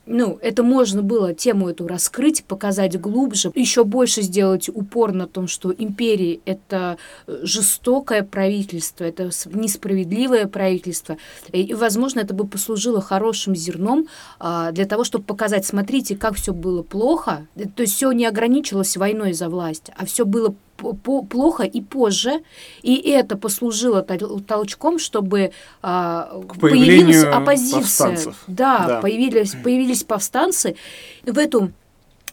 ну, 0.07 0.39
это 0.41 0.63
можно 0.63 1.03
было 1.03 1.35
тему 1.35 1.69
эту 1.69 1.87
раскрыть, 1.87 2.45
показать 2.45 2.99
глубже, 3.01 3.51
еще 3.55 3.85
больше 3.85 4.23
сделать 4.23 4.69
упор 4.69 5.13
на 5.13 5.27
том, 5.27 5.49
что 5.49 5.73
империи— 5.77 6.41
это 6.45 6.97
жестокое 7.27 8.23
правительство, 8.23 9.05
это 9.05 9.31
несправедливое 9.47 10.47
правительство. 10.47 11.17
И, 11.53 11.75
возможно, 11.75 12.21
это 12.21 12.35
бы 12.35 12.47
послужило 12.47 13.01
хорошим 13.01 13.57
зерном 13.57 14.07
а, 14.39 14.71
для 14.73 14.87
того, 14.87 15.05
чтобы 15.05 15.25
показать, 15.25 15.67
смотрите, 15.67 16.17
как 16.17 16.37
все 16.37 16.53
было 16.53 16.83
плохо. 16.83 17.47
То 17.75 17.83
есть 17.83 17.95
все 17.95 18.13
не 18.13 18.27
ограничилось 18.27 18.97
войной 18.97 19.33
за 19.33 19.49
власть, 19.49 19.91
а 19.97 20.07
все 20.07 20.25
было 20.25 20.55
плохо 20.77 21.63
и 21.65 21.81
позже, 21.81 22.43
и 22.83 22.97
это 23.11 23.37
послужило 23.37 24.03
толчком, 24.03 24.99
чтобы 24.99 25.53
а, 25.83 26.41
появилась 26.61 27.25
оппозиция. 27.25 27.81
Повстанцев. 27.81 28.45
Да, 28.47 28.85
да. 28.87 29.01
Появились, 29.01 29.55
появились 29.63 30.05
повстанцы. 30.05 30.77
В 31.25 31.39
эту 31.39 31.73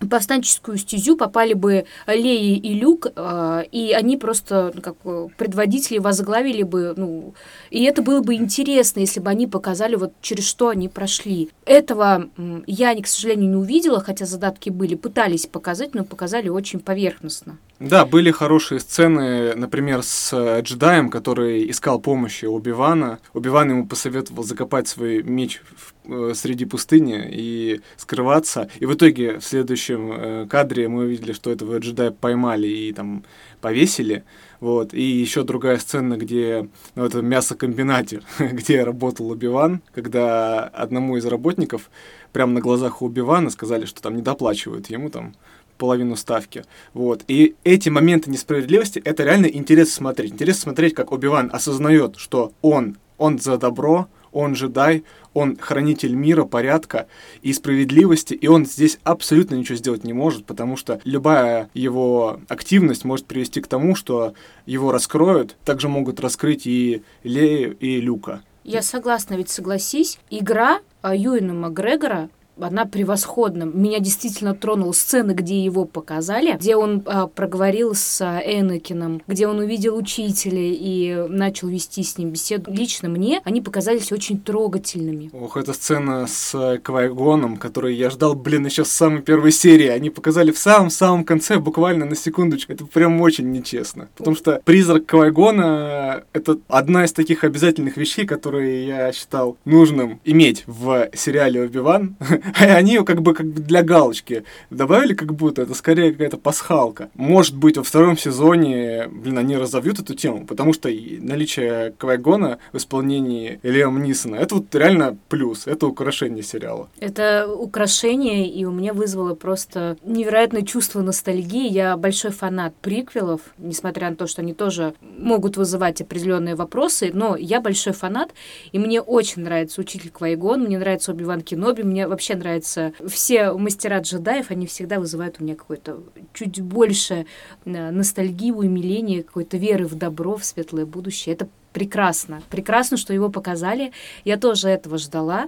повстанческую 0.10 0.78
стезю 0.78 1.16
попали 1.16 1.54
бы 1.54 1.86
Лея 2.08 2.60
и 2.60 2.74
Люк, 2.74 3.08
э, 3.16 3.64
и 3.72 3.92
они 3.94 4.18
просто 4.18 4.72
ну, 4.74 4.82
как 4.82 4.96
предводители 5.38 5.98
возглавили 5.98 6.64
бы, 6.64 6.94
ну, 6.96 7.34
и 7.70 7.84
это 7.84 8.02
было 8.02 8.22
бы 8.22 8.36
интересно, 8.36 9.00
если 9.00 9.20
бы 9.20 9.30
они 9.30 9.48
показали, 9.48 9.96
вот 9.96 10.14
через 10.22 10.48
что 10.48 10.70
они 10.70 10.90
прошли. 10.90 11.50
Этого 11.66 12.30
я, 12.68 13.02
к 13.02 13.08
сожалению, 13.08 13.50
не 13.50 13.56
увидела, 13.56 14.02
хотя 14.02 14.26
задатки 14.26 14.70
были, 14.70 14.96
пытались 14.96 15.46
показать, 15.46 15.94
но 15.94 16.04
показали 16.04 16.50
очень 16.50 16.80
поверхностно. 16.80 17.58
Да, 17.84 18.06
были 18.06 18.32
хорошие 18.32 18.80
сцены, 18.80 19.56
например, 19.56 20.04
с 20.04 20.32
э, 20.32 20.62
джедаем, 20.62 21.10
который 21.10 21.70
искал 21.70 22.00
помощи 22.00 22.46
Убивана. 22.46 23.20
Убиван 23.34 23.72
ему 23.72 23.86
посоветовал 23.86 24.44
закопать 24.44 24.88
свой 24.88 25.22
меч 25.22 25.62
в, 26.06 26.30
э, 26.30 26.34
среди 26.34 26.64
пустыни 26.64 27.28
и 27.30 27.82
скрываться. 27.98 28.70
И 28.80 28.86
в 28.86 28.94
итоге 28.94 29.38
в 29.38 29.44
следующем 29.44 30.14
э, 30.14 30.48
кадре 30.50 30.88
мы 30.88 31.04
увидели, 31.04 31.34
что 31.34 31.52
этого 31.52 31.78
джедая 31.80 32.12
поймали 32.12 32.68
и 32.68 32.94
там 32.94 33.26
повесили. 33.60 34.24
Вот. 34.62 34.94
И 34.94 35.02
еще 35.02 35.44
другая 35.44 35.78
сцена, 35.78 36.16
где 36.16 36.70
ну, 36.96 37.04
это 37.04 37.22
мясокомбинате, 37.22 38.22
где 38.40 38.86
работал 38.86 39.30
Убиван, 39.30 39.82
когда 39.94 40.64
одному 40.64 41.18
из 41.18 41.26
работников 41.26 41.92
прямо 42.32 42.54
на 42.54 42.62
глазах 42.62 43.02
у 43.02 43.08
Убивана 43.08 43.50
сказали, 43.50 43.84
что 43.84 44.02
там 44.02 44.16
не 44.16 44.22
доплачивают 44.22 44.90
ему 44.90 45.10
там 45.10 45.36
половину 45.78 46.16
ставки. 46.16 46.66
Вот. 46.94 47.24
И 47.28 47.56
эти 47.64 47.90
моменты 47.90 48.30
несправедливости, 48.30 49.00
это 49.00 49.24
реально 49.24 49.48
интересно 49.48 49.94
смотреть. 49.94 50.34
Интересно 50.34 50.62
смотреть, 50.62 50.94
как 50.94 51.12
Оби-Ван 51.12 51.50
осознает, 51.54 52.16
что 52.18 52.54
он, 52.62 52.98
он 53.18 53.40
за 53.40 53.58
добро, 53.58 54.08
он 54.34 54.54
джедай, 54.54 55.04
он 55.34 55.58
хранитель 55.58 56.14
мира, 56.14 56.44
порядка 56.44 57.08
и 57.42 57.54
справедливости, 57.54 58.34
и 58.34 58.48
он 58.48 58.66
здесь 58.66 59.00
абсолютно 59.04 59.56
ничего 59.56 59.78
сделать 59.78 60.04
не 60.04 60.14
может, 60.14 60.46
потому 60.46 60.76
что 60.76 61.00
любая 61.04 61.70
его 61.74 62.40
активность 62.50 63.06
может 63.06 63.26
привести 63.26 63.62
к 63.62 63.68
тому, 63.68 63.96
что 63.96 64.34
его 64.66 64.92
раскроют, 64.92 65.56
также 65.64 65.88
могут 65.88 66.20
раскрыть 66.20 66.68
и 66.68 67.04
Лею, 67.24 67.78
и 67.78 68.02
Люка. 68.02 68.42
Я 68.64 68.82
согласна, 68.82 69.36
ведь 69.36 69.50
согласись, 69.50 70.20
игра 70.30 70.80
Юина 71.04 71.54
Макгрегора 71.54 72.30
она 72.60 72.86
превосходна. 72.86 73.64
Меня 73.64 74.00
действительно 74.00 74.54
тронула 74.54 74.92
сцена, 74.92 75.34
где 75.34 75.64
его 75.64 75.86
показали, 75.86 76.56
где 76.56 76.76
он 76.76 77.04
а, 77.06 77.28
проговорил 77.28 77.96
с 77.96 78.22
а, 78.22 78.40
Энакином, 78.40 79.22
где 79.28 79.48
он 79.48 79.60
увидел 79.60 79.98
учителя 79.98 80.62
и 80.62 81.26
начал 81.30 81.68
вести 81.68 82.04
с 82.04 82.18
ним 82.18 82.30
беседу. 82.30 82.72
Лично 82.72 83.10
мне 83.10 83.42
они 83.44 83.62
показались 83.62 84.12
очень 84.12 84.40
трогательными. 84.40 85.30
Ох, 85.34 85.58
эта 85.58 85.74
сцена 85.74 86.28
с 86.28 86.54
э, 86.54 86.78
Квайгоном, 86.80 87.58
который 87.58 87.96
я 87.96 88.10
ждал, 88.10 88.36
блин, 88.36 88.66
еще 88.66 88.86
с 88.86 88.90
самой 88.90 89.22
первой 89.22 89.52
серии. 89.52 89.88
Они 89.88 90.10
показали 90.10 90.52
в 90.52 90.58
самом-самом 90.58 91.24
конце, 91.24 91.58
буквально 91.60 92.06
на 92.06 92.16
секундочку. 92.16 92.74
Это 92.74 92.86
прям 92.86 93.20
очень 93.22 93.52
нечестно. 93.52 94.10
Потому 94.16 94.36
что 94.36 94.62
призрак 94.64 95.06
Квайгона— 95.06 96.24
это 96.34 96.60
одна 96.68 97.06
из 97.06 97.14
таких 97.14 97.44
обязательных 97.44 97.98
вещей, 97.98 98.26
которые 98.26 98.88
я 98.88 99.12
считал 99.12 99.58
нужным 99.66 100.20
иметь 100.24 100.64
в 100.68 101.10
сериале 101.14 101.64
«Оби-Ван», 101.64 102.16
они 102.60 102.98
как 103.04 103.22
бы 103.22 103.34
как 103.34 103.54
для 103.54 103.84
галочки 103.84 104.44
добавили, 104.70 105.14
как 105.14 105.34
будто 105.34 105.62
это 105.62 105.74
скорее 105.74 106.12
какая-то 106.12 106.38
пасхалка. 106.38 107.10
Может 107.16 107.56
быть, 107.56 107.78
во 107.78 107.84
втором 107.84 108.18
сезоне, 108.18 109.08
блин, 109.10 109.38
они 109.38 109.58
разовьют 109.58 110.00
эту 110.00 110.14
тему, 110.14 110.46
потому 110.46 110.74
что 110.74 110.90
наличие 110.90 111.94
Квайгона 111.98 112.60
в 112.72 112.78
исполнении 112.78 113.60
Лиам 113.64 114.02
Нисона, 114.04 114.36
это 114.36 114.56
вот 114.56 114.74
реально 114.76 115.18
плюс, 115.30 115.68
это 115.68 115.88
украшение 115.88 116.44
сериала. 116.44 116.90
Это 117.00 117.48
украшение, 117.48 118.50
и 118.50 118.66
у 118.66 118.72
меня 118.72 118.94
вызвало 118.94 119.36
просто 119.36 119.98
невероятное 120.04 120.64
чувство 120.64 121.02
ностальгии. 121.02 121.70
Я 121.70 121.98
большой 121.98 122.32
фанат 122.32 122.76
приквелов, 122.76 123.42
несмотря 123.58 124.10
на 124.10 124.16
то, 124.16 124.28
что 124.28 124.42
они 124.42 124.54
тоже 124.54 124.94
могут 125.02 125.58
вызывать 125.58 126.02
определенные 126.02 126.56
вопросы, 126.56 127.12
но 127.14 127.36
я 127.36 127.62
большой 127.62 127.94
фанат, 127.94 128.32
и 128.72 128.80
мне 128.80 129.02
очень 129.02 129.44
нравится 129.44 129.82
Учитель 129.82 130.12
Квайгон, 130.12 130.64
мне 130.64 130.78
нравится 130.78 131.12
Оби-Ван 131.12 131.42
Кеноби, 131.42 131.84
мне 131.84 132.08
вообще 132.08 132.33
вообще 132.34 132.36
нравится. 132.36 132.94
Все 133.08 133.54
мастера 133.54 134.00
джедаев, 134.00 134.52
они 134.52 134.68
всегда 134.68 135.00
вызывают 135.00 135.38
у 135.40 135.44
меня 135.44 135.56
какое-то 135.56 136.02
чуть 136.34 136.62
больше 136.62 137.26
э, 137.66 137.92
ностальгии, 137.92 138.52
умиления, 138.52 139.24
какой-то 139.24 139.58
веры 139.58 139.86
в 139.86 139.96
добро, 139.96 140.38
в 140.38 140.46
светлое 140.46 140.86
будущее. 140.86 141.36
Это 141.36 141.48
прекрасно. 141.72 142.42
Прекрасно, 142.50 142.98
что 142.98 143.14
его 143.14 143.30
показали. 143.30 143.92
Я 144.26 144.38
тоже 144.38 144.70
этого 144.70 144.98
ждала. 144.98 145.48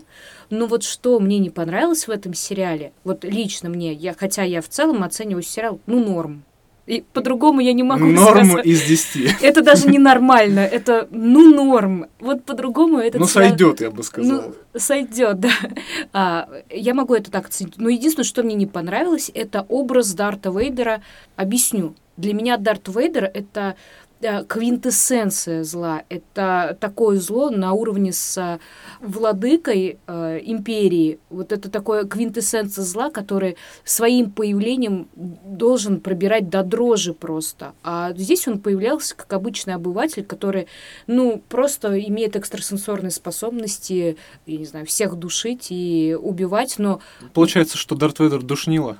Но 0.49 0.67
вот 0.67 0.83
что 0.83 1.19
мне 1.19 1.39
не 1.39 1.49
понравилось 1.49 2.07
в 2.07 2.12
этом 2.12 2.33
сериале, 2.33 2.93
вот 3.03 3.23
лично 3.23 3.69
мне, 3.69 3.93
я, 3.93 4.13
хотя 4.13 4.43
я 4.43 4.62
в 4.62 4.69
целом 4.69 5.03
оцениваю 5.03 5.43
сериал, 5.43 5.79
ну, 5.86 6.03
норм. 6.03 6.43
И 6.88 7.04
по-другому 7.13 7.62
я 7.62 7.74
не 7.74 7.82
могу 7.82 8.06
Норм 8.06 8.45
сказать. 8.45 8.65
из 8.65 8.84
10. 8.84 9.41
Это 9.41 9.63
даже 9.63 9.89
не 9.89 9.98
нормально, 9.98 10.60
это 10.60 11.08
ну 11.10 11.56
норм. 11.56 12.06
Вот 12.19 12.43
по-другому 12.43 13.00
это... 13.00 13.17
Ну 13.17 13.26
сойдет, 13.26 13.82
я 13.82 13.89
бы 13.89 14.04
сказал. 14.04 14.32
Ну, 14.32 14.80
сойдет, 14.80 15.39
да. 15.39 15.50
А, 16.13 16.48
я 16.69 16.93
могу 16.93 17.15
это 17.15 17.32
так 17.32 17.48
оценить. 17.48 17.74
Но 17.78 17.89
единственное, 17.89 18.26
что 18.26 18.43
мне 18.43 18.54
не 18.54 18.67
понравилось, 18.67 19.32
это 19.34 19.65
образ 19.67 20.13
Дарта 20.13 20.52
Вейдера. 20.52 21.02
Объясню. 21.36 21.95
Для 22.17 22.34
меня 22.34 22.58
Дарт 22.58 22.88
Вейдер— 22.88 23.32
это 23.34 23.76
квинтэссенция 24.21 25.63
зла. 25.63 26.04
Это 26.10 26.78
такое 26.80 27.19
зло 27.19 27.49
на 27.49 27.73
уровне 27.73 28.13
с 28.13 28.38
э, 28.38 28.60
владыкой 29.01 29.99
э, 30.08 30.39
империи. 30.43 31.19
Вот 31.30 31.51
это 31.51 31.69
такое 31.69 32.06
квинтэссенция 32.06 32.84
зла, 32.84 33.10
который 33.10 33.58
своим 33.84 34.32
появлением 34.32 35.08
должен 35.15 35.99
пробирать 35.99 36.49
до 36.49 36.63
дрожи 36.63 37.13
просто. 37.13 37.73
А 37.84 38.13
здесь 38.13 38.47
он 38.47 38.60
появлялся 38.60 39.15
как 39.15 39.32
обычный 39.34 39.75
обыватель, 39.75 40.23
который, 40.23 40.67
ну, 41.08 41.41
просто 41.49 41.99
имеет 42.08 42.36
экстрасенсорные 42.36 43.12
способности, 43.12 44.17
я 44.45 44.58
не 44.58 44.65
знаю, 44.65 44.86
всех 44.86 45.15
душить 45.15 45.67
и 45.69 46.17
убивать, 46.19 46.75
но... 46.78 47.01
Получается, 47.34 47.78
что 47.78 47.95
Дарт 47.95 48.19
Вейдер 48.19 48.41
душнило? 48.41 48.97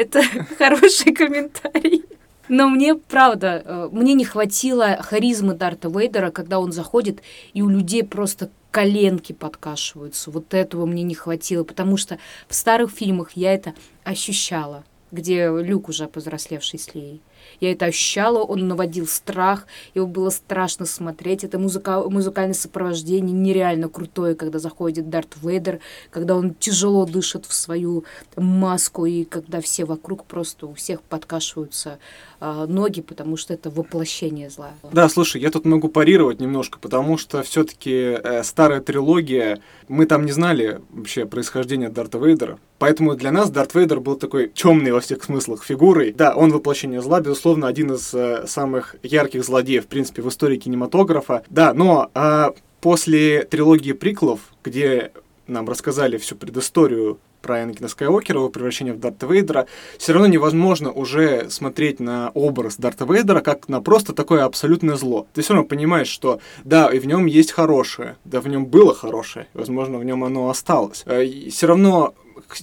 Это 0.00 0.22
хороший 0.58 1.12
комментарий. 1.12 2.04
Но 2.48 2.70
мне, 2.70 2.94
правда, 2.94 3.62
э, 3.62 3.88
мне 3.92 4.14
не 4.14 4.24
хватило 4.24 4.96
харизмы 5.02 5.52
Дарта 5.54 5.88
Вейдера, 5.88 6.30
когда 6.30 6.58
он 6.58 6.72
заходит, 6.72 7.20
и 7.52 7.60
у 7.60 7.68
людей 7.68 8.02
просто 8.02 8.50
коленки 8.70 9.32
подкашиваются. 9.32 10.30
Вот 10.30 10.54
этого 10.54 10.86
мне 10.86 11.02
не 11.02 11.14
хватило, 11.14 11.64
потому 11.64 11.98
что 11.98 12.18
в 12.48 12.54
старых 12.54 12.90
фильмах 12.90 13.32
я 13.34 13.52
это 13.52 13.74
ощущала, 14.02 14.84
где 15.12 15.48
Люк 15.48 15.90
уже 15.90 16.06
повзрослевший 16.06 16.78
с 16.78 16.94
Леей. 16.94 17.20
Я 17.60 17.72
это 17.72 17.86
ощущала, 17.86 18.38
он 18.42 18.68
наводил 18.68 19.06
страх, 19.06 19.66
его 19.94 20.06
было 20.06 20.30
страшно 20.30 20.86
смотреть. 20.86 21.44
Это 21.44 21.58
музыка, 21.58 22.02
музыкальное 22.08 22.54
сопровождение 22.54 23.32
нереально 23.32 23.88
крутое, 23.88 24.34
когда 24.34 24.58
заходит 24.58 25.10
Дарт 25.10 25.36
Вейдер, 25.42 25.80
когда 26.10 26.36
он 26.36 26.54
тяжело 26.54 27.04
дышит 27.06 27.46
в 27.46 27.52
свою 27.52 28.04
маску, 28.36 29.06
и 29.06 29.24
когда 29.24 29.60
все 29.60 29.84
вокруг 29.84 30.24
просто 30.24 30.66
у 30.66 30.74
всех 30.74 31.02
подкашиваются 31.02 31.98
э, 32.40 32.66
ноги, 32.68 33.00
потому 33.00 33.36
что 33.36 33.54
это 33.54 33.70
воплощение 33.70 34.50
зла. 34.50 34.70
Да, 34.92 35.08
слушай, 35.08 35.40
я 35.40 35.50
тут 35.50 35.64
могу 35.64 35.88
парировать 35.88 36.40
немножко, 36.40 36.78
потому 36.78 37.18
что 37.18 37.42
все-таки 37.42 37.92
э, 37.92 38.42
старая 38.42 38.80
трилогия, 38.80 39.60
мы 39.88 40.06
там 40.06 40.24
не 40.24 40.32
знали 40.32 40.80
вообще 40.90 41.26
происхождения 41.26 41.88
Дарта 41.88 42.18
Вейдера, 42.18 42.58
поэтому 42.80 43.14
для 43.14 43.30
нас 43.30 43.50
Дарт 43.50 43.74
Вейдер 43.74 44.00
был 44.00 44.16
такой 44.16 44.48
темный 44.48 44.90
во 44.90 45.00
всех 45.00 45.22
смыслах 45.22 45.62
фигурой. 45.62 46.12
Да, 46.12 46.34
он 46.34 46.50
воплощение 46.50 47.00
зла, 47.00 47.20
безусловно, 47.20 47.68
один 47.68 47.92
из 47.92 48.12
э, 48.12 48.46
самых 48.48 48.96
ярких 49.04 49.44
злодеев, 49.44 49.84
в 49.84 49.88
принципе, 49.88 50.22
в 50.22 50.28
истории 50.28 50.56
кинематографа. 50.56 51.44
Да, 51.48 51.72
но 51.74 52.10
э, 52.14 52.50
после 52.80 53.44
трилогии 53.44 53.92
приклов, 53.92 54.40
где 54.64 55.12
нам 55.46 55.68
рассказали 55.68 56.16
всю 56.16 56.36
предысторию 56.36 57.18
про 57.42 57.62
Энакина 57.62 57.88
Скайуокера, 57.88 58.38
его 58.38 58.48
превращение 58.48 58.94
в 58.94 59.00
Дарта 59.00 59.26
Вейдера, 59.26 59.66
все 59.98 60.12
равно 60.12 60.28
невозможно 60.28 60.90
уже 60.90 61.48
смотреть 61.50 62.00
на 62.00 62.30
образ 62.34 62.76
Дарта 62.76 63.04
Вейдера 63.04 63.40
как 63.40 63.68
на 63.68 63.80
просто 63.80 64.12
такое 64.12 64.44
абсолютное 64.44 64.96
зло. 64.96 65.26
Ты 65.34 65.42
все 65.42 65.54
равно 65.54 65.68
понимаешь, 65.68 66.08
что 66.08 66.40
да, 66.64 66.88
и 66.88 66.98
в 66.98 67.06
нем 67.06 67.26
есть 67.26 67.52
хорошее, 67.52 68.16
да, 68.24 68.40
в 68.40 68.48
нем 68.48 68.66
было 68.66 68.94
хорошее, 68.94 69.46
возможно, 69.54 69.98
в 69.98 70.04
нем 70.04 70.24
оно 70.24 70.50
осталось. 70.50 71.02
Э, 71.06 71.26
все 71.50 71.66
равно 71.66 72.14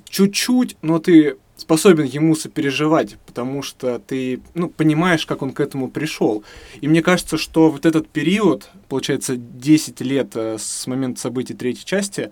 чуть-чуть, 0.10 0.78
но 0.82 1.00
ты 1.00 1.38
способен 1.58 2.06
ему 2.06 2.36
сопереживать, 2.36 3.18
потому 3.26 3.64
что 3.64 4.00
ты 4.00 4.40
ну, 4.54 4.70
понимаешь, 4.70 5.26
как 5.26 5.42
он 5.42 5.52
к 5.52 5.60
этому 5.60 5.90
пришел. 5.90 6.44
И 6.82 6.88
мне 6.88 7.02
кажется, 7.02 7.38
что 7.38 7.70
вот 7.70 7.86
этот 7.86 8.08
период, 8.08 8.70
получается, 8.88 9.36
10 9.38 10.02
лет 10.02 10.32
э, 10.36 10.58
с 10.60 10.88
момента 10.88 11.20
событий 11.20 11.56
третьей 11.56 11.86
части, 11.86 12.32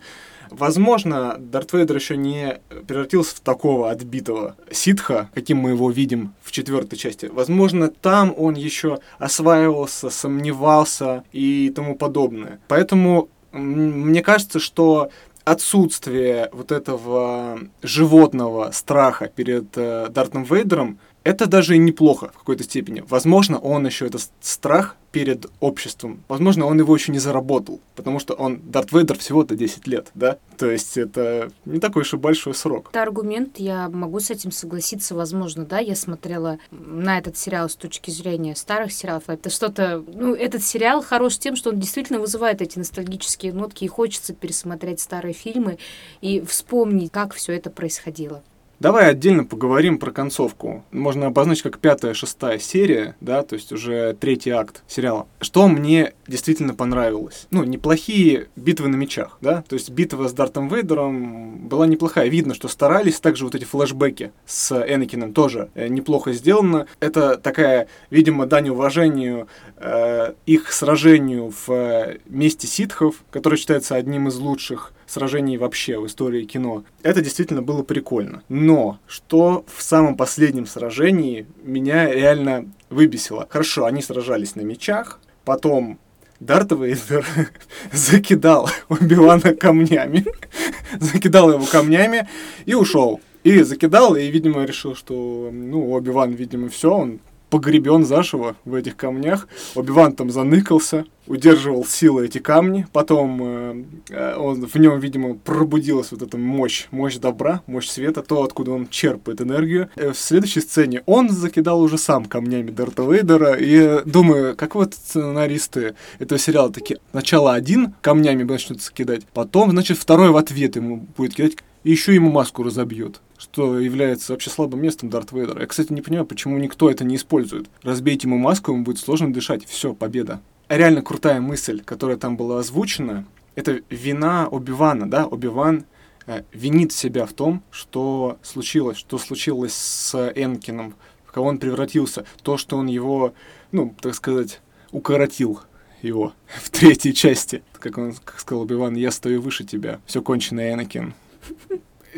возможно, 0.50 1.36
Дарт 1.38 1.72
Вейдер 1.72 1.96
еще 1.96 2.16
не 2.16 2.60
превратился 2.86 3.36
в 3.36 3.40
такого 3.40 3.90
отбитого 3.90 4.56
ситха, 4.70 5.28
каким 5.34 5.58
мы 5.58 5.70
его 5.70 5.90
видим 5.90 6.34
в 6.42 6.52
четвертой 6.52 6.98
части. 6.98 7.26
Возможно, 7.26 7.88
там 7.88 8.32
он 8.36 8.54
еще 8.54 9.00
осваивался, 9.18 10.08
сомневался 10.08 11.24
и 11.32 11.72
тому 11.74 11.96
подобное. 11.96 12.60
Поэтому 12.68 13.28
мне 13.52 14.22
кажется, 14.22 14.60
что 14.60 15.10
отсутствие 15.46 16.48
вот 16.52 16.72
этого 16.72 17.60
животного 17.80 18.72
страха 18.72 19.28
перед 19.28 19.78
э, 19.78 20.08
Дартом 20.10 20.42
Вейдером 20.42 20.98
это 21.26 21.46
даже 21.46 21.76
неплохо 21.76 22.30
в 22.34 22.38
какой-то 22.38 22.62
степени. 22.62 23.02
Возможно, 23.08 23.58
он 23.58 23.84
еще 23.84 24.06
этот 24.06 24.30
страх 24.40 24.94
перед 25.10 25.46
обществом, 25.58 26.22
возможно, 26.28 26.66
он 26.66 26.78
его 26.78 26.94
еще 26.94 27.10
не 27.10 27.18
заработал, 27.18 27.80
потому 27.96 28.20
что 28.20 28.34
он, 28.34 28.60
Дарт 28.70 28.92
Вейдер, 28.92 29.18
всего-то 29.18 29.56
10 29.56 29.88
лет, 29.88 30.10
да? 30.14 30.38
То 30.56 30.70
есть 30.70 30.96
это 30.96 31.50
не 31.64 31.80
такой 31.80 32.02
уж 32.02 32.14
и 32.14 32.16
большой 32.16 32.54
срок. 32.54 32.90
Это 32.90 33.02
аргумент, 33.02 33.58
я 33.58 33.88
могу 33.88 34.20
с 34.20 34.30
этим 34.30 34.52
согласиться, 34.52 35.16
возможно, 35.16 35.64
да, 35.64 35.78
я 35.78 35.96
смотрела 35.96 36.58
на 36.70 37.18
этот 37.18 37.36
сериал 37.36 37.68
с 37.68 37.74
точки 37.74 38.10
зрения 38.10 38.54
старых 38.54 38.92
сериалов, 38.92 39.24
это 39.26 39.50
что-то, 39.50 40.04
ну, 40.06 40.34
этот 40.34 40.62
сериал 40.62 41.02
хорош 41.02 41.38
тем, 41.38 41.56
что 41.56 41.70
он 41.70 41.80
действительно 41.80 42.20
вызывает 42.20 42.62
эти 42.62 42.78
ностальгические 42.78 43.52
нотки, 43.52 43.84
и 43.84 43.88
хочется 43.88 44.32
пересмотреть 44.32 45.00
старые 45.00 45.32
фильмы 45.32 45.78
и 46.20 46.40
вспомнить, 46.40 47.10
как 47.10 47.34
все 47.34 47.54
это 47.54 47.70
происходило. 47.70 48.44
Давай 48.78 49.08
отдельно 49.08 49.44
поговорим 49.44 49.98
про 49.98 50.10
концовку. 50.10 50.84
Можно 50.92 51.28
обозначить 51.28 51.62
как 51.62 51.78
пятая, 51.78 52.12
шестая 52.12 52.58
серия, 52.58 53.16
да, 53.22 53.42
то 53.42 53.54
есть 53.54 53.72
уже 53.72 54.14
третий 54.20 54.50
акт 54.50 54.82
сериала. 54.86 55.26
Что 55.40 55.66
мне 55.66 56.12
действительно 56.28 56.74
понравилось? 56.74 57.46
Ну, 57.50 57.64
неплохие 57.64 58.48
битвы 58.54 58.88
на 58.88 58.96
мечах, 58.96 59.38
да, 59.40 59.64
то 59.66 59.74
есть 59.74 59.88
битва 59.88 60.28
с 60.28 60.34
Дартом 60.34 60.68
Вейдером 60.68 61.68
была 61.68 61.86
неплохая. 61.86 62.28
Видно, 62.28 62.52
что 62.52 62.68
старались, 62.68 63.18
также 63.18 63.44
вот 63.44 63.54
эти 63.54 63.64
флешбеки 63.64 64.32
с 64.44 64.72
Энакином 64.72 65.32
тоже 65.32 65.70
э, 65.74 65.88
неплохо 65.88 66.34
сделано. 66.34 66.86
Это 67.00 67.38
такая, 67.38 67.88
видимо, 68.10 68.44
дань 68.44 68.68
уважению 68.68 69.48
э, 69.78 70.34
их 70.44 70.70
сражению 70.70 71.50
в 71.50 71.70
э, 71.70 72.18
месте 72.26 72.66
ситхов, 72.66 73.24
который 73.30 73.58
считается 73.58 73.94
одним 73.94 74.28
из 74.28 74.36
лучших 74.36 74.92
сражений 75.06 75.56
вообще 75.56 75.98
в 75.98 76.06
истории 76.06 76.44
кино. 76.44 76.84
Это 77.02 77.20
действительно 77.20 77.62
было 77.62 77.82
прикольно. 77.82 78.42
Но 78.48 78.98
что 79.06 79.64
в 79.66 79.82
самом 79.82 80.16
последнем 80.16 80.66
сражении 80.66 81.46
меня 81.62 82.12
реально 82.12 82.70
выбесило. 82.90 83.46
Хорошо, 83.48 83.84
они 83.84 84.02
сражались 84.02 84.54
на 84.54 84.62
мечах, 84.62 85.20
потом 85.44 85.98
Дарт 86.40 86.72
Вейдер 86.72 87.26
закидал 87.92 88.68
Оби-Вана 88.88 89.54
камнями, 89.54 90.26
закидал 91.00 91.50
его 91.50 91.64
камнями 91.64 92.28
и 92.66 92.74
ушел. 92.74 93.20
И 93.44 93.62
закидал, 93.62 94.16
и, 94.16 94.26
видимо, 94.26 94.64
решил, 94.64 94.96
что, 94.96 95.50
ну, 95.52 95.92
Оби-Ван, 95.92 96.32
видимо, 96.32 96.68
все, 96.68 96.92
он 96.92 97.20
погребен 97.48 98.04
заживо 98.04 98.56
в 98.64 98.74
этих 98.74 98.96
камнях. 98.96 99.46
Оби-Ван 99.76 100.14
там 100.14 100.30
заныкался, 100.30 101.06
удерживал 101.26 101.84
силы 101.84 102.26
эти 102.26 102.38
камни. 102.38 102.86
Потом 102.92 103.40
э, 103.42 103.84
э, 104.10 104.36
он, 104.36 104.66
в 104.66 104.74
нем, 104.76 104.98
видимо, 105.00 105.34
пробудилась 105.34 106.10
вот 106.12 106.22
эта 106.22 106.38
мощь, 106.38 106.86
мощь 106.90 107.16
добра, 107.16 107.62
мощь 107.66 107.88
света, 107.88 108.22
то, 108.22 108.42
откуда 108.42 108.72
он 108.72 108.88
черпает 108.88 109.40
энергию. 109.40 109.88
Э, 109.96 110.12
в 110.12 110.18
следующей 110.18 110.60
сцене 110.60 111.02
он 111.06 111.28
закидал 111.28 111.80
уже 111.80 111.98
сам 111.98 112.24
камнями 112.24 112.70
Дарта 112.70 113.02
Вейдера. 113.02 113.54
И 113.54 114.02
думаю, 114.04 114.56
как 114.56 114.74
вот 114.74 114.94
сценаристы 114.94 115.94
этого 116.18 116.38
сериала 116.38 116.72
такие, 116.72 117.00
сначала 117.10 117.54
один 117.54 117.94
камнями 118.00 118.42
начнут 118.42 118.80
кидать, 118.90 119.26
потом, 119.32 119.70
значит, 119.70 119.98
второй 119.98 120.30
в 120.30 120.36
ответ 120.36 120.76
ему 120.76 121.06
будет 121.16 121.34
кидать, 121.34 121.56
и 121.84 121.90
еще 121.90 122.14
ему 122.14 122.30
маску 122.30 122.62
разобьет 122.62 123.20
что 123.38 123.78
является 123.78 124.32
вообще 124.32 124.50
слабым 124.50 124.80
местом 124.80 125.10
Дарт 125.10 125.32
Вейдера. 125.32 125.60
Я, 125.60 125.66
кстати, 125.66 125.92
не 125.92 126.00
понимаю, 126.00 126.26
почему 126.26 126.56
никто 126.56 126.90
это 126.90 127.04
не 127.04 127.16
использует. 127.16 127.68
Разбейте 127.82 128.26
ему 128.28 128.38
маску, 128.38 128.72
ему 128.72 128.82
будет 128.82 128.98
сложно 128.98 129.32
дышать. 129.32 129.66
Все, 129.66 129.92
победа. 129.92 130.40
Реально 130.68 131.02
крутая 131.02 131.40
мысль, 131.40 131.82
которая 131.82 132.16
там 132.16 132.36
была 132.36 132.60
озвучена, 132.60 133.26
это 133.54 133.80
вина 133.88 134.48
Оби-Вана, 134.48 135.08
да, 135.08 135.26
Оби-Ван 135.26 135.84
э, 136.26 136.42
винит 136.52 136.92
себя 136.92 137.24
в 137.24 137.32
том, 137.32 137.62
что 137.70 138.38
случилось, 138.42 138.98
что 138.98 139.18
случилось 139.18 139.74
с 139.74 140.14
Энкином, 140.34 140.94
в 141.24 141.32
кого 141.32 141.46
он 141.48 141.58
превратился, 141.58 142.24
то, 142.42 142.56
что 142.56 142.76
он 142.76 142.86
его, 142.86 143.32
ну, 143.72 143.94
так 144.00 144.14
сказать, 144.14 144.60
укоротил 144.90 145.60
его 146.02 146.32
в 146.46 146.70
третьей 146.70 147.14
части. 147.14 147.62
Как 147.78 147.96
он 147.98 148.14
как 148.24 148.40
сказал 148.40 148.62
Оби-Ван, 148.62 148.94
я 148.94 149.10
стою 149.10 149.40
выше 149.40 149.64
тебя, 149.64 150.00
все 150.06 150.20
кончено, 150.20 150.72
Энакин 150.72 151.14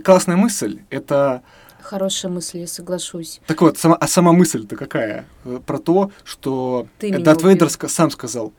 классная 0.02 0.36
мысль. 0.36 0.80
Это 0.90 1.42
Хорошая 1.80 2.30
мысль, 2.30 2.58
я 2.58 2.66
соглашусь. 2.66 3.40
Так 3.46 3.62
вот, 3.62 3.78
сама, 3.78 3.96
а 3.96 4.06
сама 4.06 4.32
мысль-то 4.32 4.76
какая? 4.76 5.26
Про 5.66 5.78
то, 5.78 6.10
что 6.24 6.86
Дарт 7.00 7.42
Вейдер 7.42 7.70
сам 7.70 8.10
сказал, 8.10 8.52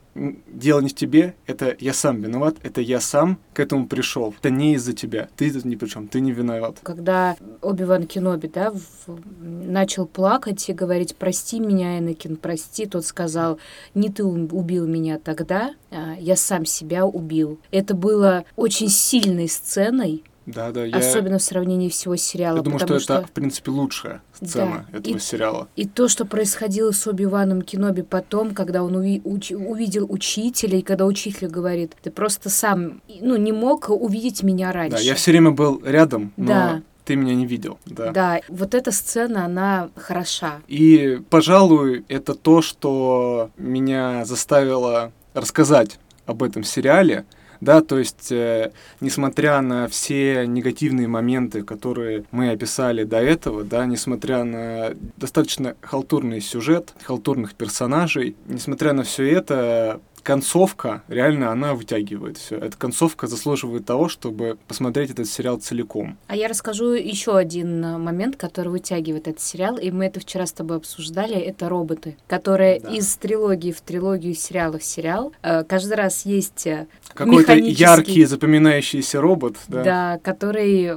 дело 0.48 0.80
не 0.82 0.90
в 0.90 0.96
тебе, 0.96 1.36
это 1.46 1.76
я 1.80 1.94
сам 1.94 2.22
виноват, 2.22 2.56
это 2.64 2.82
я 2.82 3.00
сам 3.00 3.40
к 3.54 3.60
этому 3.60 3.88
пришел. 3.88 4.34
Это 4.38 4.50
не 4.50 4.74
из-за 4.76 4.94
тебя, 4.94 5.30
ты 5.38 5.52
тут 5.52 5.66
ни 5.66 5.76
при 5.76 5.88
чем, 5.88 6.08
ты 6.08 6.20
не 6.20 6.32
виноват. 6.32 6.80
Когда 6.84 7.38
Оби-Ван 7.62 8.08
Кеноби, 8.08 8.48
да, 8.48 8.72
в... 8.72 9.20
начал 9.38 10.06
плакать 10.06 10.68
и 10.70 10.74
говорить, 10.74 11.16
прости 11.16 11.60
меня, 11.60 12.00
Энакин, 12.00 12.36
прости, 12.36 12.86
тот 12.86 13.06
сказал, 13.06 13.60
не 13.94 14.10
ты 14.10 14.24
убил 14.24 14.88
меня 14.88 15.20
тогда, 15.20 15.74
а 15.92 16.16
я 16.20 16.36
сам 16.36 16.66
себя 16.66 17.06
убил. 17.06 17.60
Это 17.72 17.94
было 17.94 18.46
очень 18.56 18.90
сильной 18.90 19.48
сценой, 19.48 20.24
да, 20.46 20.72
да, 20.72 20.84
я... 20.84 20.98
Особенно 20.98 21.38
в 21.38 21.44
сравнении 21.44 21.90
всего 21.90 22.16
сериала. 22.16 22.58
Я 22.58 22.64
думаю, 22.64 22.80
что, 22.80 23.00
что 23.00 23.14
это, 23.16 23.28
в 23.28 23.32
принципе, 23.32 23.72
лучшая 23.72 24.22
сцена 24.34 24.86
да. 24.92 24.98
этого 24.98 25.18
и, 25.18 25.20
сериала. 25.20 25.68
И 25.76 25.86
то, 25.86 26.08
что 26.08 26.26
происходило 26.26 26.92
с 26.92 27.06
Оби-Ваном 27.08 27.62
Кеноби 27.62 28.02
потом, 28.02 28.54
когда 28.54 28.84
он 28.84 28.96
уви- 28.96 29.22
уч- 29.24 29.56
увидел 29.56 30.08
учителя, 30.10 30.80
и 30.80 30.82
когда 30.82 31.06
учитель 31.06 31.48
говорит, 31.48 31.96
ты 32.02 32.10
просто 32.12 32.50
сам, 32.50 33.02
ну, 33.22 33.36
не 33.36 33.52
мог 33.52 33.90
увидеть 33.90 34.44
меня 34.44 34.72
раньше. 34.72 34.98
Да, 34.98 35.02
я 35.04 35.16
все 35.16 35.32
время 35.32 35.52
был 35.52 35.82
рядом, 35.86 36.34
но 36.36 36.48
да. 36.48 36.82
ты 37.06 37.16
меня 37.16 37.36
не 37.36 37.46
видел. 37.46 37.78
Да. 37.86 38.12
да, 38.12 38.42
вот 38.50 38.74
эта 38.74 38.92
сцена, 38.92 39.46
она 39.46 39.90
хороша. 39.96 40.62
И, 40.68 41.22
пожалуй, 41.30 42.06
это 42.08 42.34
то, 42.34 42.62
что 42.62 43.52
меня 43.58 44.26
заставило 44.26 45.12
рассказать 45.34 46.00
об 46.26 46.44
этом 46.44 46.64
сериале, 46.64 47.26
да, 47.62 47.82
то 47.82 48.00
есть, 48.00 48.32
э, 48.32 48.72
несмотря 49.02 49.62
на 49.62 49.88
все 49.88 50.46
негативные 50.48 51.08
моменты, 51.08 51.64
которые 51.64 52.24
мы 52.32 52.52
описали 52.52 53.04
до 53.04 53.18
этого, 53.18 53.64
да, 53.64 53.86
несмотря 53.86 54.44
на 54.44 54.92
достаточно 55.18 55.76
халтурный 55.82 56.42
сюжет, 56.42 56.94
халтурных 57.04 57.56
персонажей, 57.56 58.36
несмотря 58.48 58.94
на 58.94 59.04
все 59.04 59.30
это, 59.30 60.00
концовка, 60.30 61.02
реально, 61.08 61.52
она 61.52 61.74
вытягивает 61.74 62.38
все. 62.38 62.58
Эта 62.58 62.78
концовка 62.78 63.26
заслуживает 63.26 63.86
того, 63.86 64.10
чтобы 64.10 64.60
посмотреть 64.68 65.10
этот 65.10 65.28
сериал 65.28 65.58
целиком. 65.58 66.20
А 66.28 66.36
я 66.36 66.48
расскажу 66.48 66.92
еще 66.92 67.36
один 67.36 67.84
э, 67.84 67.98
момент, 67.98 68.36
который 68.36 68.68
вытягивает 68.68 69.28
этот 69.28 69.42
сериал, 69.42 69.78
и 69.78 69.90
мы 69.90 70.06
это 70.06 70.20
вчера 70.20 70.46
с 70.46 70.52
тобой 70.52 70.78
обсуждали, 70.78 71.34
это 71.36 71.68
роботы, 71.68 72.16
которые 72.28 72.80
да. 72.80 72.90
из 72.90 73.16
трилогии 73.16 73.72
в 73.72 73.82
трилогию 73.82 74.36
сериала 74.36 74.78
в 74.78 74.84
сериал, 74.84 75.34
э, 75.42 75.64
каждый 75.64 75.96
раз 75.96 76.28
есть 76.28 76.68
э, 76.68 76.86
какой-то 77.16 77.56
яркий, 77.56 78.24
запоминающийся 78.26 79.20
робот, 79.22 79.56
да. 79.68 79.84
Да, 79.84 80.20
который 80.22 80.92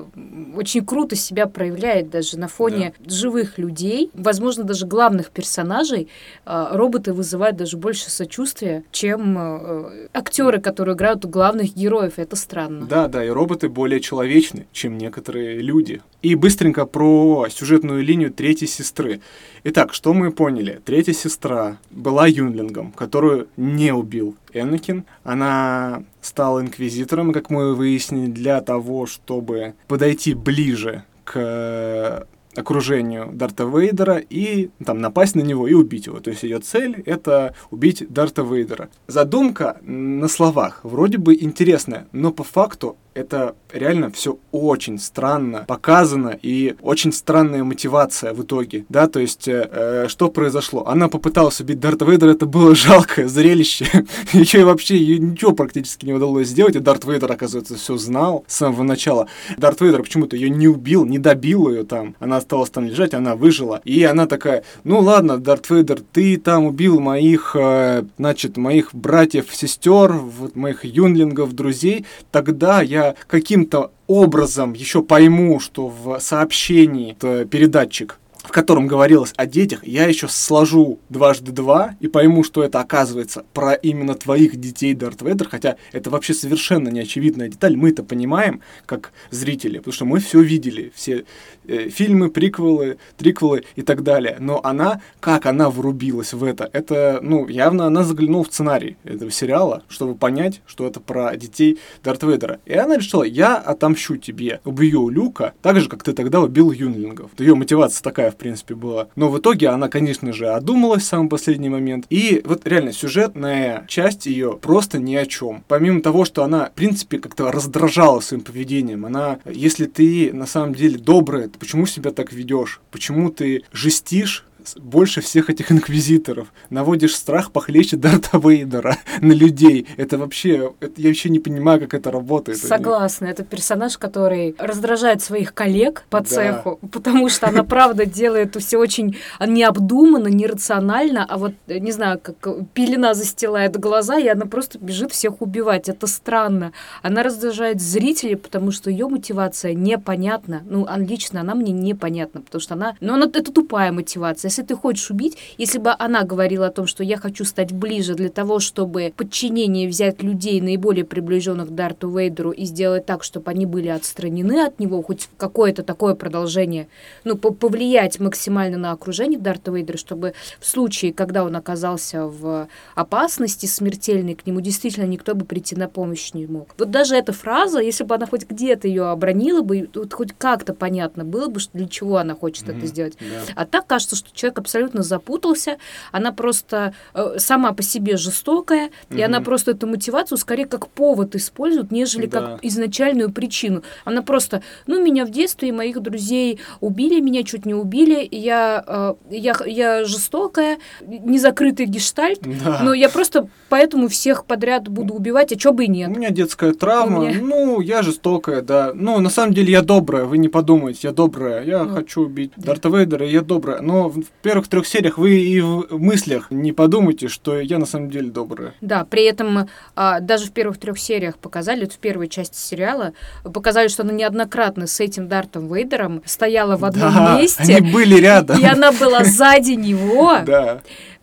очень 0.55 0.85
круто 0.85 1.17
себя 1.17 1.47
проявляет 1.47 2.11
даже 2.11 2.39
на 2.39 2.49
фоне 2.49 2.93
да. 2.99 3.15
живых 3.15 3.57
людей, 3.57 4.11
возможно, 4.13 4.65
даже 4.65 4.87
главных 4.87 5.31
персонажей. 5.31 6.09
Роботы 6.45 7.15
вызывают 7.15 7.57
даже 7.57 7.79
больше 7.79 8.11
сочувствия, 8.11 8.85
чем 8.91 9.22
чем 9.23 9.39
э, 9.39 10.09
актеры, 10.13 10.61
которые 10.61 10.95
играют 10.95 11.25
главных 11.25 11.75
героев. 11.75 12.15
Это 12.17 12.37
странно. 12.37 12.87
Да, 12.87 13.09
да, 13.09 13.25
и 13.25 13.29
роботы 13.29 13.69
более 13.69 14.01
человечны, 14.01 14.67
чем 14.73 14.99
некоторые 14.99 15.61
люди. 15.61 16.03
И 16.23 16.35
быстренько 16.35 16.87
про 16.87 17.47
сюжетную 17.49 18.03
линию 18.03 18.33
третьей 18.33 18.69
сестры. 18.69 19.21
Итак, 19.65 19.95
что 19.95 20.13
мы 20.13 20.33
поняли? 20.33 20.81
Третья 20.85 21.13
сестра 21.13 21.79
была 21.91 22.27
юнлингом, 22.27 22.93
которую 22.93 23.49
не 23.57 23.93
убил 23.93 24.37
Энакин. 24.53 25.05
Она 25.25 26.03
стала 26.21 26.61
инквизитором, 26.61 27.33
как 27.33 27.51
мы 27.51 27.75
выяснили, 27.75 28.31
для 28.31 28.61
того, 28.61 29.07
чтобы 29.07 29.75
подойти 29.89 30.35
ближе 30.35 31.05
к 31.25 32.27
окружению 32.55 33.31
Дарта 33.33 33.65
Вейдера 33.65 34.19
и 34.19 34.71
там 34.85 34.99
напасть 35.01 35.35
на 35.35 35.41
него 35.41 35.69
и 35.69 35.75
убить 35.75 36.07
его. 36.07 36.21
То 36.21 36.31
есть 36.31 36.43
ее 36.43 36.59
цель 36.59 37.03
это 37.07 37.55
убить 37.71 38.05
Дарта 38.09 38.43
Вейдера. 38.43 38.89
Задумка 39.07 39.79
на 39.83 40.29
словах 40.29 40.81
вроде 40.83 41.19
бы 41.19 41.35
интересная, 41.35 42.09
но 42.13 42.33
по 42.33 42.45
факту 42.45 42.97
это 43.15 43.55
реально 43.73 44.11
все 44.11 44.39
очень 44.51 44.99
странно 44.99 45.65
показано 45.67 46.39
и 46.41 46.75
очень 46.83 47.13
странная 47.13 47.65
мотивация 47.65 48.33
в 48.33 48.43
итоге, 48.43 48.85
да, 48.89 49.07
то 49.07 49.21
есть 49.21 49.49
э, 49.49 49.69
э 49.71 50.09
что 50.09 50.29
произошло? 50.29 50.87
Она 50.87 51.09
попыталась 51.09 51.61
убить 51.61 51.81
Дарта 51.81 52.05
Вейдера, 52.05 52.31
это 52.31 52.47
было 52.47 52.75
жалкое 52.75 53.29
зрелище, 53.29 53.87
ее 54.33 54.65
вообще 54.65 54.97
ее 54.97 55.19
ничего 55.19 55.53
практически 55.53 56.07
не 56.07 56.13
удалось 56.13 56.49
сделать, 56.49 56.77
и 56.77 56.81
Дарт 56.81 57.05
Вейдер, 57.05 57.31
оказывается, 57.31 57.77
все 57.77 57.97
знал 57.97 58.45
с 58.47 58.57
самого 58.57 58.83
начала. 58.83 59.29
Дарт 59.57 59.81
Вейдер 59.81 60.03
почему-то 60.03 60.37
ее 60.37 60.51
не 60.51 60.69
убил, 60.69 61.05
не 61.05 61.19
добил 61.19 61.69
ее 61.69 61.85
там, 61.85 62.15
она 62.19 62.39
осталась 62.39 62.71
там 62.71 62.87
лежать, 62.87 63.15
она 63.15 63.37
выжила, 63.37 63.81
и 63.85 64.03
она 64.05 64.27
такая, 64.27 64.65
ну 64.85 65.01
ладно, 65.01 65.39
Дарт 65.39 65.69
Вейдер, 65.71 66.01
ты 66.13 66.37
там 66.37 66.67
убил 66.67 67.01
моих, 67.01 67.57
э, 67.59 68.05
значит, 68.19 68.57
моих 68.57 68.95
братьев, 68.95 69.47
сестер, 69.53 70.13
вот 70.13 70.57
моих 70.57 70.85
юнлингов, 70.85 71.53
друзей, 71.53 72.07
тогда 72.31 72.83
я 72.83 73.02
каким-то 73.27 73.93
образом 74.07 74.73
еще 74.73 75.03
пойму, 75.03 75.61
что 75.61 75.89
в 75.89 76.19
сообщении 76.21 77.15
передатчик 77.45 78.19
в 78.43 78.51
котором 78.51 78.87
говорилось 78.87 79.33
о 79.37 79.47
детях, 79.47 79.87
я 79.87 80.07
еще 80.07 80.29
сложу 80.29 80.99
дважды 81.09 81.53
два 81.53 81.97
и 82.01 82.09
пойму, 82.09 82.43
что 82.43 82.63
это 82.63 82.81
оказывается 82.81 83.45
про 83.53 83.75
именно 83.75 84.15
твоих 84.15 84.57
детей 84.57 84.95
Дарт 84.95 85.23
Вейдер, 85.23 85.49
хотя 85.49 85.77
это 85.93 86.11
вообще 86.11 86.35
совершенно 86.35 86.89
неочевидная 86.89 87.49
деталь. 87.49 87.77
Мы 87.77 87.91
это 87.91 88.03
понимаем, 88.03 88.61
как 88.87 89.13
зрители, 89.31 89.79
потому 89.79 89.95
что 89.95 90.05
мы 90.05 90.19
все 90.19 90.41
видели, 90.41 90.93
все 90.95 91.25
э, 91.67 91.89
фильмы, 91.89 92.31
приквелы, 92.31 92.99
триквелы 93.17 93.65
и 93.77 93.83
так 93.83 94.03
далее. 94.03 94.37
Но 94.41 94.61
она, 94.63 95.01
как 95.21 95.47
она 95.47 95.71
врубилась 95.71 96.33
в 96.33 96.45
это, 96.45 96.69
это, 96.73 97.21
ну, 97.23 97.49
явно 97.49 97.87
она 97.87 98.03
заглянула 98.05 98.45
в 98.45 98.49
сценарий 98.49 98.97
этого 99.05 99.31
сериала, 99.31 99.83
чтобы 99.89 100.15
понять, 100.15 100.61
что 100.67 100.87
это 100.87 101.01
про 101.01 101.37
детей 101.37 101.79
Дарт 102.03 102.23
Вейдера. 102.23 102.61
И 102.67 102.75
она 102.75 102.97
решила, 102.97 103.23
я 103.23 103.57
отомщу 103.57 104.17
тебе, 104.17 104.61
убью 104.65 105.09
Люка, 105.09 105.55
так 105.63 105.81
же, 105.81 105.89
как 105.89 106.03
ты 106.03 106.13
тогда 106.13 106.41
убил 106.41 106.73
Юнлингов. 106.73 107.31
Ее 107.39 107.55
мотивация 107.55 108.03
такая 108.03 108.33
в 108.33 108.37
принципе, 108.37 108.75
была. 108.75 109.09
Но 109.15 109.29
в 109.29 109.39
итоге 109.39 109.69
она, 109.69 109.89
конечно 109.89 110.33
же, 110.33 110.49
одумалась 110.49 111.05
в 111.05 111.07
самый 111.07 111.29
последний 111.29 111.69
момент. 111.69 112.07
И 112.11 112.43
вот 112.45 112.67
реально 112.67 112.93
сюжетная 112.93 113.85
часть 113.89 114.27
ее 114.27 114.59
просто 114.61 114.99
ни 114.99 115.15
о 115.15 115.27
чем. 115.27 115.65
Помимо 115.69 116.03
того, 116.03 116.25
что 116.25 116.43
она, 116.43 116.67
в 116.67 116.73
принципе, 116.73 117.19
как-то 117.19 117.53
раздражала 117.53 118.21
своим 118.21 118.43
поведением. 118.43 119.07
Она, 119.07 119.39
если 119.45 119.87
ты 119.87 120.33
на 120.33 120.47
самом 120.47 120.75
деле 120.75 120.99
добрая, 120.99 121.49
почему 121.59 121.87
себя 121.87 122.11
так 122.11 122.33
ведешь? 122.33 122.81
Почему 122.91 123.31
ты 123.31 123.65
жестишь 123.73 124.47
больше 124.77 125.21
всех 125.21 125.51
этих 125.51 125.73
инквизиторов. 125.73 126.53
Наводишь 126.71 127.17
страх 127.17 127.53
похлеще 127.53 127.97
Дарта 127.97 128.39
Вейдера 128.39 128.97
на 129.21 129.33
людей. 129.33 129.87
Это 129.97 130.19
вообще... 130.19 130.73
Это, 130.81 131.01
я 131.01 131.09
вообще 131.09 131.31
не 131.31 131.39
понимаю, 131.39 131.81
как 131.81 131.95
это 131.95 132.11
работает. 132.11 132.59
Согласна. 132.59 133.27
Это 133.27 133.45
персонаж, 133.45 133.99
который 133.99 134.55
раздражает 134.59 135.23
своих 135.23 135.55
коллег 135.55 136.05
по 136.11 136.21
да. 136.21 136.27
цеху, 136.27 136.79
потому 136.91 137.29
что 137.29 137.49
она, 137.49 137.65
правда, 137.65 138.07
делает 138.07 138.57
все 138.57 138.79
очень 138.79 139.17
необдуманно, 139.41 140.29
нерационально, 140.29 141.25
а 141.29 141.39
вот, 141.39 141.55
не 141.67 141.93
знаю, 141.93 142.21
как 142.21 142.37
пелена 142.75 143.15
застилает 143.15 143.77
глаза, 143.79 144.19
и 144.19 144.29
она 144.29 144.47
просто 144.47 144.79
бежит 144.79 145.13
всех 145.13 145.43
убивать. 145.43 145.89
Это 145.89 146.07
странно. 146.07 146.73
Она 147.03 147.23
раздражает 147.23 147.81
зрителей, 147.81 148.37
потому 148.37 148.71
что 148.71 148.91
ее 148.91 149.09
мотивация 149.09 149.75
непонятна. 149.75 150.63
Ну, 150.65 150.87
лично 150.97 151.41
она 151.41 151.55
мне 151.55 151.73
непонятна, 151.73 152.41
потому 152.41 152.61
что 152.61 152.75
она... 152.75 152.95
Ну, 153.01 153.15
она, 153.15 153.27
это 153.27 153.53
тупая 153.53 153.93
мотивация 153.93 154.51
если 154.53 154.63
ты 154.63 154.77
хочешь 154.77 155.11
убить, 155.11 155.39
если 155.57 155.79
бы 155.79 155.95
она 155.99 156.25
говорила 156.25 156.67
о 156.67 156.71
том, 156.71 156.87
что 156.87 157.03
я 157.03 157.17
хочу 157.17 157.45
стать 157.45 157.73
ближе 157.73 158.15
для 158.15 158.29
того, 158.29 158.61
чтобы 158.61 159.13
подчинение 159.17 159.89
взять 159.89 160.23
людей, 160.23 160.61
наиболее 160.61 161.05
приближенных 161.05 161.69
к 161.69 161.71
Дарту 161.71 162.11
Вейдеру, 162.11 162.51
и 162.51 162.65
сделать 162.65 163.07
так, 163.07 163.25
чтобы 163.25 163.51
они 163.51 163.65
были 163.65 163.89
отстранены 163.89 164.67
от 164.67 164.79
него, 164.79 165.03
хоть 165.03 165.29
какое-то 165.39 165.83
такое 165.83 166.15
продолжение, 166.15 166.89
ну, 167.25 167.37
повлиять 167.37 168.21
максимально 168.21 168.77
на 168.77 168.93
окружение 168.93 169.39
Дарта 169.39 169.73
Вейдера, 169.73 169.97
чтобы 169.97 170.35
в 170.61 170.67
случае, 170.67 171.15
когда 171.15 171.45
он 171.45 171.57
оказался 171.57 172.27
в 172.27 172.69
опасности 172.95 173.67
смертельной, 173.67 174.35
к 174.35 174.47
нему 174.47 174.61
действительно 174.61 175.07
никто 175.07 175.35
бы 175.35 175.47
прийти 175.47 175.77
на 175.77 175.89
помощь 175.89 176.35
не 176.35 176.47
мог. 176.47 176.75
Вот 176.77 176.91
даже 176.91 177.17
эта 177.17 177.33
фраза, 177.33 177.81
если 177.81 178.05
бы 178.05 178.15
она 178.15 178.27
хоть 178.27 178.49
где-то 178.49 178.87
ее 178.87 179.09
обронила 179.09 179.63
бы, 179.63 179.89
вот 179.95 180.13
хоть 180.13 180.33
как-то 180.37 180.75
понятно 180.75 181.25
было 181.25 181.49
бы, 181.49 181.59
что 181.59 181.79
для 181.79 181.89
чего 181.89 182.19
она 182.19 182.35
хочет 182.35 182.69
mm-hmm. 182.69 182.79
это 182.79 182.87
сделать. 182.87 183.15
Yeah. 183.19 183.53
А 183.55 183.65
так 183.65 183.87
кажется, 183.87 184.17
что 184.17 184.31
человек 184.43 184.59
абсолютно 184.59 185.03
запутался, 185.03 185.79
она 186.11 186.33
просто 186.33 186.95
э, 187.15 187.37
сама 187.39 187.73
по 187.73 187.83
себе 187.83 188.17
жестокая, 188.17 188.91
угу. 189.09 189.19
и 189.19 189.23
она 189.23 189.41
просто 189.41 189.71
эту 189.71 189.87
мотивацию 189.87 190.37
скорее 190.39 190.67
как 190.67 190.89
повод 190.89 191.37
использует, 191.37 191.93
нежели 191.93 192.27
да. 192.27 192.41
как 192.41 192.65
изначальную 192.65 193.31
причину. 193.31 193.83
Она 194.05 194.23
просто, 194.23 194.63
ну, 194.87 195.03
меня 195.03 195.25
в 195.25 195.31
детстве 195.31 195.73
моих 195.73 196.01
друзей 196.01 196.59
убили, 196.81 197.21
меня 197.21 197.45
чуть 197.45 197.67
не 197.67 197.75
убили, 197.75 198.27
я, 198.31 198.85
э, 198.87 199.15
я, 199.31 199.55
я 199.65 200.05
жестокая, 200.05 200.79
незакрытый 201.01 201.87
гештальт, 201.87 202.41
да. 202.43 202.81
но 202.83 202.95
я 202.95 203.09
просто 203.09 203.49
поэтому 203.69 204.09
всех 204.09 204.45
подряд 204.45 204.89
буду 204.89 205.15
убивать, 205.15 205.53
а 205.53 205.57
чё 205.57 205.73
бы 205.73 205.85
и 205.85 205.89
нет. 205.89 206.11
У 206.11 206.19
меня 206.19 206.31
детская 206.31 206.73
травма, 206.73 207.29
меня... 207.29 207.39
ну, 207.41 207.81
я 207.81 208.03
жестокая, 208.03 208.63
да. 208.63 208.93
Ну, 208.95 209.21
на 209.21 209.31
самом 209.31 209.55
деле 209.55 209.71
я 209.73 209.83
добрая, 209.83 210.25
вы 210.25 210.39
не 210.39 210.49
подумайте, 210.49 211.01
я 211.05 211.13
добрая, 211.13 211.65
я 211.65 211.85
ну. 211.85 211.95
хочу 211.95 212.23
убить 212.23 212.53
Дарта 212.57 212.89
Вейдера, 212.89 213.27
я 213.27 213.43
добрая, 213.43 213.81
но 213.81 214.09
в 214.09 214.25
первых 214.43 214.69
трех 214.69 214.87
сериях 214.87 215.19
вы 215.19 215.39
и 215.39 215.61
в 215.61 215.99
мыслях 215.99 216.51
не 216.51 216.73
подумайте, 216.73 217.29
что 217.29 217.61
я 217.61 217.79
на 217.79 217.87
самом 217.87 218.11
деле 218.11 218.31
добрая. 218.31 218.75
Да, 218.81 219.05
при 219.05 219.25
этом 219.25 219.69
а, 219.95 220.21
даже 220.21 220.47
в 220.47 220.53
первых 220.53 220.79
трех 220.79 220.99
сериях 220.99 221.39
показали, 221.39 221.87
в 221.87 221.97
первой 221.99 222.29
части 222.29 222.57
сериала, 222.57 223.13
показали, 223.45 223.89
что 223.89 224.03
она 224.03 224.13
неоднократно 224.13 224.87
с 224.87 225.01
этим 225.01 225.29
Дартом 225.29 225.73
Вейдером 225.73 226.23
стояла 226.25 226.77
в 226.77 226.85
одном 226.85 227.15
да, 227.15 227.41
месте. 227.41 227.77
Они 227.77 227.93
были 227.93 228.17
рядом. 228.17 228.61
И 228.61 228.65
она 228.65 228.93
была 228.93 229.25
сзади 229.25 229.73
него. 229.73 230.39
Да. 230.53 230.83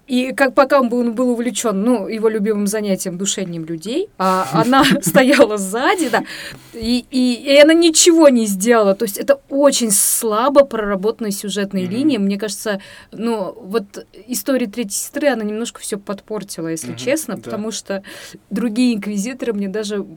И 0.10 0.34
как 0.34 0.56
пока 0.56 0.82
он 0.82 0.90
был, 0.90 1.00
он 1.00 1.14
был 1.14 1.30
увлечен, 1.30 1.84
ну, 1.84 2.08
его 2.08 2.30
любимым 2.30 2.66
занятием 2.66 3.20
душением 3.20 3.66
людей, 3.66 4.10
а 4.18 4.48
она 4.54 4.84
стояла 5.02 5.58
сзади, 5.60 6.10
да, 6.10 6.24
и, 6.74 7.06
и, 7.12 7.34
и 7.36 7.58
она 7.62 7.76
ничего 7.76 8.28
не 8.30 8.48
сделала. 8.48 8.96
То 8.96 9.06
есть 9.06 9.20
это 9.20 9.40
очень 9.50 9.92
слабо 9.92 10.66
проработанная 10.66 11.30
сюжетная 11.30 11.84
mm-hmm. 11.84 11.90
линия. 11.92 12.20
Мне 12.20 12.40
кажется, 12.40 12.82
ну, 13.12 13.56
вот 13.62 14.08
история 14.28 14.66
третьей 14.66 14.98
сестры, 14.98 15.28
она 15.28 15.44
немножко 15.44 15.80
все 15.80 16.00
подпортила, 16.00 16.70
если 16.70 16.96
mm-hmm, 16.96 16.98
честно, 17.06 17.36
да. 17.36 17.44
потому 17.44 17.72
что 17.72 18.02
другие 18.50 18.96
инквизиторы 18.96 19.54
мне 19.54 19.68
даже 19.68 20.08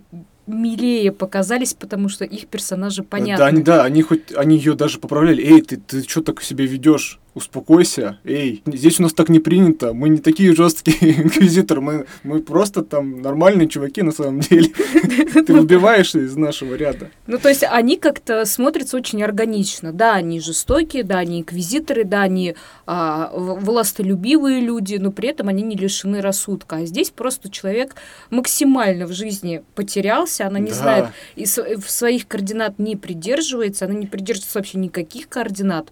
милее 0.47 1.13
показались, 1.13 1.75
потому 1.75 2.09
что 2.09 2.25
их 2.25 2.47
персонажи 2.49 3.03
понятны. 3.03 3.37
Да, 3.37 3.47
они, 3.47 3.63
да, 3.63 3.85
они 3.85 4.03
хоть 4.03 4.33
они 4.35 4.57
ее 4.57 4.75
даже 4.75 4.99
поправляли. 4.99 5.43
Эй, 5.43 5.61
ты, 5.61 5.77
ты 5.77 6.03
что 6.03 6.23
так 6.23 6.43
себя 6.43 6.65
ведешь? 6.65 7.21
Успокойся, 7.35 8.19
эй, 8.25 8.63
здесь 8.67 9.01
у 9.01 9.05
нас 9.05 9.15
так 9.15 9.29
не 9.29 9.41
принято, 9.41 9.95
мы 9.95 10.11
не 10.11 10.19
такие 10.19 10.55
жесткие 10.55 11.23
инквизиторы, 11.23 11.81
мы, 11.81 12.07
мы 12.23 12.41
просто 12.41 12.83
там 12.83 13.23
нормальные 13.23 13.69
чуваки 13.69 14.03
на 14.03 14.13
самом 14.13 14.41
деле. 14.41 14.69
Ты 15.47 15.53
выбиваешься 15.53 16.21
из 16.21 16.37
нашего 16.37 16.75
ряда. 16.75 17.11
Ну, 17.27 17.39
то 17.39 17.49
есть 17.49 17.65
они 17.65 17.97
как-то 17.97 18.45
смотрятся 18.45 18.97
очень 18.97 19.23
органично. 19.23 19.93
Да, 19.93 20.15
они 20.15 20.41
жестокие, 20.41 21.05
да, 21.05 21.19
они 21.19 21.41
инквизиторы, 21.41 22.05
да, 22.05 22.23
они 22.23 22.55
а, 22.87 23.31
властолюбивые 23.35 24.61
люди, 24.61 24.97
но 24.97 25.11
при 25.11 25.31
этом 25.31 25.49
они 25.49 25.63
не 25.63 25.77
лишены 25.77 26.21
рассудка. 26.21 26.77
А 26.77 26.85
здесь 26.85 27.11
просто 27.11 27.51
человек 27.51 27.95
максимально 28.31 29.07
в 29.07 29.13
жизни 29.13 29.63
потерялся, 29.75 30.47
она 30.47 30.59
не 30.59 30.71
да. 30.71 30.77
знает, 30.77 31.07
и 31.37 31.45
в 31.45 31.91
своих 31.91 32.29
координат 32.29 32.79
не 32.79 32.97
придерживается, 32.97 33.87
она 33.87 33.95
не 33.95 34.07
придерживается 34.07 34.59
вообще 34.59 34.79
никаких 34.79 35.29
координат. 35.29 35.91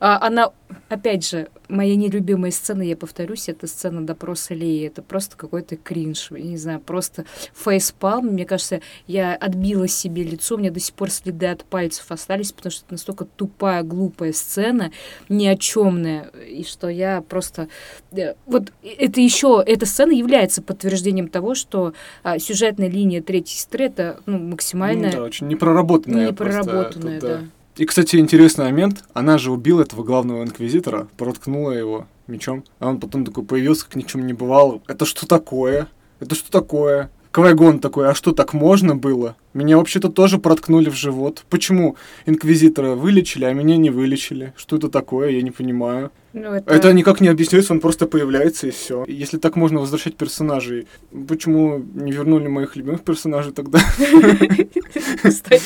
А, 0.00 0.26
она, 0.26 0.50
опять 0.88 1.28
же, 1.28 1.48
моя 1.68 1.94
нелюбимая 1.94 2.50
сцена, 2.50 2.82
я 2.82 2.96
повторюсь, 2.96 3.48
это 3.48 3.66
сцена 3.66 4.04
допроса 4.04 4.54
Леи. 4.54 4.86
Это 4.86 5.02
просто 5.02 5.36
какой-то 5.36 5.76
кринж. 5.76 6.30
Я 6.30 6.42
не 6.42 6.56
знаю, 6.56 6.80
просто 6.80 7.26
фейспалм. 7.54 8.28
Мне 8.28 8.46
кажется, 8.46 8.80
я 9.06 9.34
отбила 9.34 9.86
себе 9.86 10.24
лицо, 10.24 10.54
у 10.54 10.58
меня 10.58 10.70
до 10.70 10.80
сих 10.80 10.94
пор 10.94 11.10
следы 11.10 11.46
от 11.46 11.64
пальцев 11.64 12.10
остались, 12.10 12.52
потому 12.52 12.72
что 12.72 12.84
это 12.86 12.94
настолько 12.94 13.24
тупая, 13.24 13.82
глупая 13.82 14.32
сцена, 14.32 14.90
ни 15.28 15.46
о 15.46 15.56
чемная, 15.56 16.30
и 16.48 16.64
что 16.64 16.88
я 16.88 17.20
просто... 17.20 17.68
Э, 18.12 18.34
вот 18.46 18.72
это 18.82 19.20
еще, 19.20 19.62
эта 19.64 19.84
сцена 19.84 20.12
является 20.12 20.62
подтверждением 20.62 21.28
того, 21.28 21.54
что 21.54 21.92
а, 22.22 22.38
сюжетная 22.38 22.88
линия 22.88 23.22
третьей 23.22 23.56
сестры 23.56 23.84
это 23.84 24.20
ну, 24.24 24.38
максимально... 24.38 25.08
Ну, 25.08 25.12
да, 25.12 25.22
очень 25.24 25.48
непроработанная. 25.48 26.28
Непроработанная, 26.28 27.20
просто, 27.20 27.20
да. 27.20 27.38
да. 27.38 27.44
И, 27.76 27.84
кстати, 27.84 28.16
интересный 28.16 28.66
момент. 28.66 29.04
Она 29.14 29.38
же 29.38 29.52
убила 29.52 29.82
этого 29.82 30.02
главного 30.02 30.42
инквизитора, 30.42 31.08
проткнула 31.16 31.72
его 31.72 32.06
мечом. 32.26 32.64
А 32.78 32.88
он 32.88 33.00
потом 33.00 33.24
такой 33.24 33.44
появился, 33.44 33.86
как 33.86 33.96
ни 33.96 34.02
чем 34.02 34.26
не 34.26 34.32
бывало. 34.32 34.82
Это 34.86 35.04
что 35.04 35.26
такое? 35.26 35.88
Это 36.18 36.34
что 36.34 36.50
такое? 36.50 37.10
Квайгон 37.32 37.78
такой, 37.78 38.08
а 38.08 38.14
что, 38.14 38.32
так 38.32 38.54
можно 38.54 38.96
было? 38.96 39.36
Меня 39.54 39.76
вообще-то 39.76 40.08
тоже 40.08 40.38
проткнули 40.38 40.90
в 40.90 40.96
живот. 40.96 41.44
Почему 41.48 41.96
инквизитора 42.26 42.94
вылечили, 42.94 43.44
а 43.44 43.52
меня 43.52 43.76
не 43.76 43.90
вылечили? 43.90 44.52
Что 44.56 44.76
это 44.76 44.88
такое, 44.88 45.30
я 45.30 45.42
не 45.42 45.52
понимаю. 45.52 46.10
Ну, 46.32 46.52
это... 46.54 46.72
это 46.72 46.92
никак 46.92 47.20
не 47.20 47.28
объясняется, 47.28 47.72
он 47.72 47.80
просто 47.80 48.06
появляется 48.06 48.66
и 48.66 48.70
все. 48.70 49.04
Если 49.06 49.38
так 49.38 49.56
можно 49.56 49.80
возвращать 49.80 50.16
персонажей, 50.16 50.88
почему 51.28 51.78
не 51.94 52.10
вернули 52.10 52.48
моих 52.48 52.74
любимых 52.74 53.02
персонажей 53.02 53.52
тогда? 53.52 53.78
Кстати, 55.22 55.62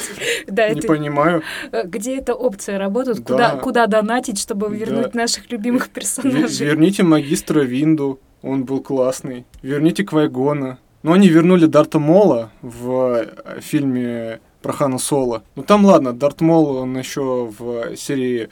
да, 0.47 0.69
Не 0.69 0.83
понимаю. 0.83 1.43
Где 1.85 2.17
эта 2.19 2.35
опция 2.35 2.79
работает? 2.79 3.21
Куда 3.21 3.87
донатить, 3.87 4.39
чтобы 4.39 4.75
вернуть 4.75 5.15
наших 5.15 5.51
любимых 5.51 5.89
персонажей? 5.89 6.67
Верните 6.67 7.05
магистра 7.05 7.61
Винду, 7.61 8.21
он 8.43 8.65
был 8.65 8.81
классный. 8.81 9.47
Верните 9.63 10.05
Квайгона. 10.05 10.79
Но 11.05 11.13
они 11.13 11.29
вернули 11.29 11.67
Дарта 11.67 11.99
Мола 11.99 12.51
в 12.63 13.27
э, 13.45 13.61
фильме 13.61 14.41
про 14.63 14.73
Хана 14.73 14.97
Соло. 14.97 15.43
Ну 15.55 15.63
там 15.63 15.85
ладно, 15.85 16.15
Дарт 16.15 16.41
Мол, 16.41 16.79
он 16.79 16.97
еще 16.97 17.53
в 17.59 17.95
серии, 17.97 18.49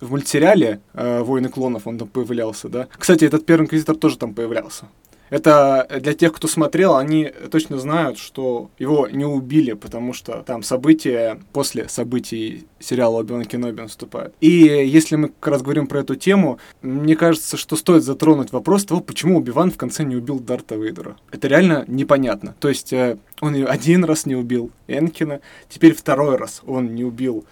в 0.00 0.10
мультсериале 0.10 0.80
э, 0.94 1.22
«Войны 1.22 1.48
клонов» 1.48 1.86
он 1.86 1.96
там 1.96 2.08
появлялся, 2.08 2.68
да. 2.68 2.88
Кстати, 2.98 3.24
этот 3.24 3.46
первый 3.46 3.62
инквизитор 3.62 3.94
тоже 3.94 4.18
там 4.18 4.34
появлялся. 4.34 4.86
Это 5.30 5.88
для 6.00 6.14
тех, 6.14 6.32
кто 6.32 6.48
смотрел, 6.48 6.96
они 6.96 7.32
точно 7.50 7.78
знают, 7.78 8.18
что 8.18 8.70
его 8.78 9.08
не 9.08 9.24
убили, 9.24 9.72
потому 9.72 10.12
что 10.12 10.42
там 10.46 10.62
события 10.62 11.40
после 11.52 11.88
событий 11.88 12.66
сериала 12.78 13.20
Оби-Ван 13.20 13.44
Кеноби 13.44 13.80
наступают. 13.80 14.34
И 14.40 14.50
если 14.50 15.16
мы 15.16 15.28
как 15.28 15.48
раз 15.48 15.62
говорим 15.62 15.86
про 15.86 16.00
эту 16.00 16.14
тему, 16.14 16.58
мне 16.82 17.16
кажется, 17.16 17.56
что 17.56 17.76
стоит 17.76 18.02
затронуть 18.02 18.52
вопрос 18.52 18.84
того, 18.84 19.00
почему 19.00 19.38
Оби-Ван 19.38 19.70
в 19.70 19.76
конце 19.76 20.04
не 20.04 20.16
убил 20.16 20.38
Дарта 20.38 20.76
Вейдера. 20.76 21.16
Это 21.30 21.48
реально 21.48 21.84
непонятно. 21.88 22.54
То 22.60 22.68
есть 22.68 22.92
э, 22.92 23.18
он 23.40 23.54
один 23.66 24.04
раз 24.04 24.26
не 24.26 24.36
убил 24.36 24.70
Энкина, 24.88 25.40
теперь 25.68 25.94
второй 25.94 26.36
раз 26.36 26.62
он 26.66 26.94
не 26.94 27.04
убил 27.04 27.44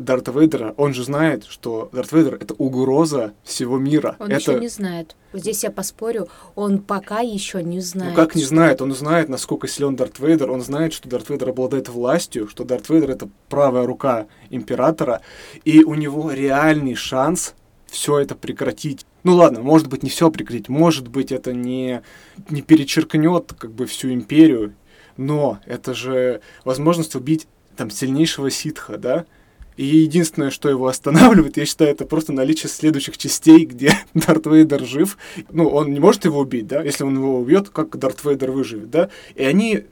Дарта 0.00 0.32
Вейдера, 0.32 0.74
он 0.76 0.94
же 0.94 1.04
знает, 1.04 1.44
что 1.44 1.88
Дарт 1.92 2.12
Вейдер— 2.12 2.34
это 2.40 2.54
угроза 2.54 3.34
всего 3.42 3.78
мира. 3.78 4.16
Он 4.18 4.30
это... 4.30 4.36
еще 4.36 4.60
не 4.60 4.68
знает. 4.68 5.16
Здесь 5.32 5.64
я 5.64 5.70
поспорю, 5.70 6.28
он 6.54 6.78
пока 6.78 7.20
еще 7.20 7.62
не 7.62 7.80
знает. 7.80 8.12
Ну 8.12 8.16
как 8.16 8.34
не 8.34 8.44
знает? 8.44 8.80
Он 8.82 8.94
знает, 8.94 9.28
насколько 9.28 9.66
силен 9.66 9.96
Дарт 9.96 10.18
Вейдер. 10.18 10.50
Он 10.50 10.60
знает, 10.60 10.92
что 10.92 11.08
Дарт 11.08 11.28
Вейдер 11.28 11.50
обладает 11.50 11.88
властью, 11.88 12.48
что 12.48 12.64
Дарт 12.64 12.88
Вейдер— 12.88 13.10
это 13.12 13.28
правая 13.48 13.86
рука 13.86 14.26
императора, 14.50 15.20
и 15.64 15.82
у 15.84 15.94
него 15.94 16.30
реальный 16.30 16.94
шанс 16.94 17.54
все 17.86 18.18
это 18.18 18.34
прекратить. 18.34 19.06
Ну 19.22 19.36
ладно, 19.36 19.60
может 19.60 19.88
быть, 19.88 20.02
не 20.02 20.10
все 20.10 20.30
прекратить, 20.30 20.68
может 20.68 21.08
быть, 21.08 21.32
это 21.32 21.52
не, 21.52 22.02
не 22.50 22.60
перечеркнет 22.62 23.54
как 23.58 23.72
бы 23.72 23.86
всю 23.86 24.12
империю, 24.12 24.74
но 25.16 25.60
это 25.64 25.94
же 25.94 26.40
возможность 26.64 27.14
убить 27.14 27.46
там 27.76 27.90
сильнейшего 27.90 28.50
ситха, 28.50 28.98
да? 28.98 29.24
И 29.76 29.84
единственное, 29.84 30.50
что 30.50 30.68
его 30.68 30.86
останавливает, 30.86 31.56
я 31.56 31.66
считаю, 31.66 31.90
это 31.90 32.04
просто 32.04 32.32
наличие 32.32 32.70
следующих 32.70 33.18
частей, 33.18 33.64
где 33.64 33.98
Дарт 34.14 34.46
Вейдер 34.46 34.84
жив. 34.84 35.18
Ну, 35.50 35.68
он 35.68 35.92
не 35.92 36.00
может 36.00 36.24
его 36.24 36.40
убить, 36.40 36.66
да? 36.66 36.82
Если 36.82 37.04
он 37.04 37.16
его 37.16 37.38
убьет, 37.38 37.70
как 37.70 37.96
Дарт 37.98 38.24
Вейдер 38.24 38.52
выживет, 38.52 38.90
да? 38.90 39.10
И 39.34 39.44
они 39.44 39.84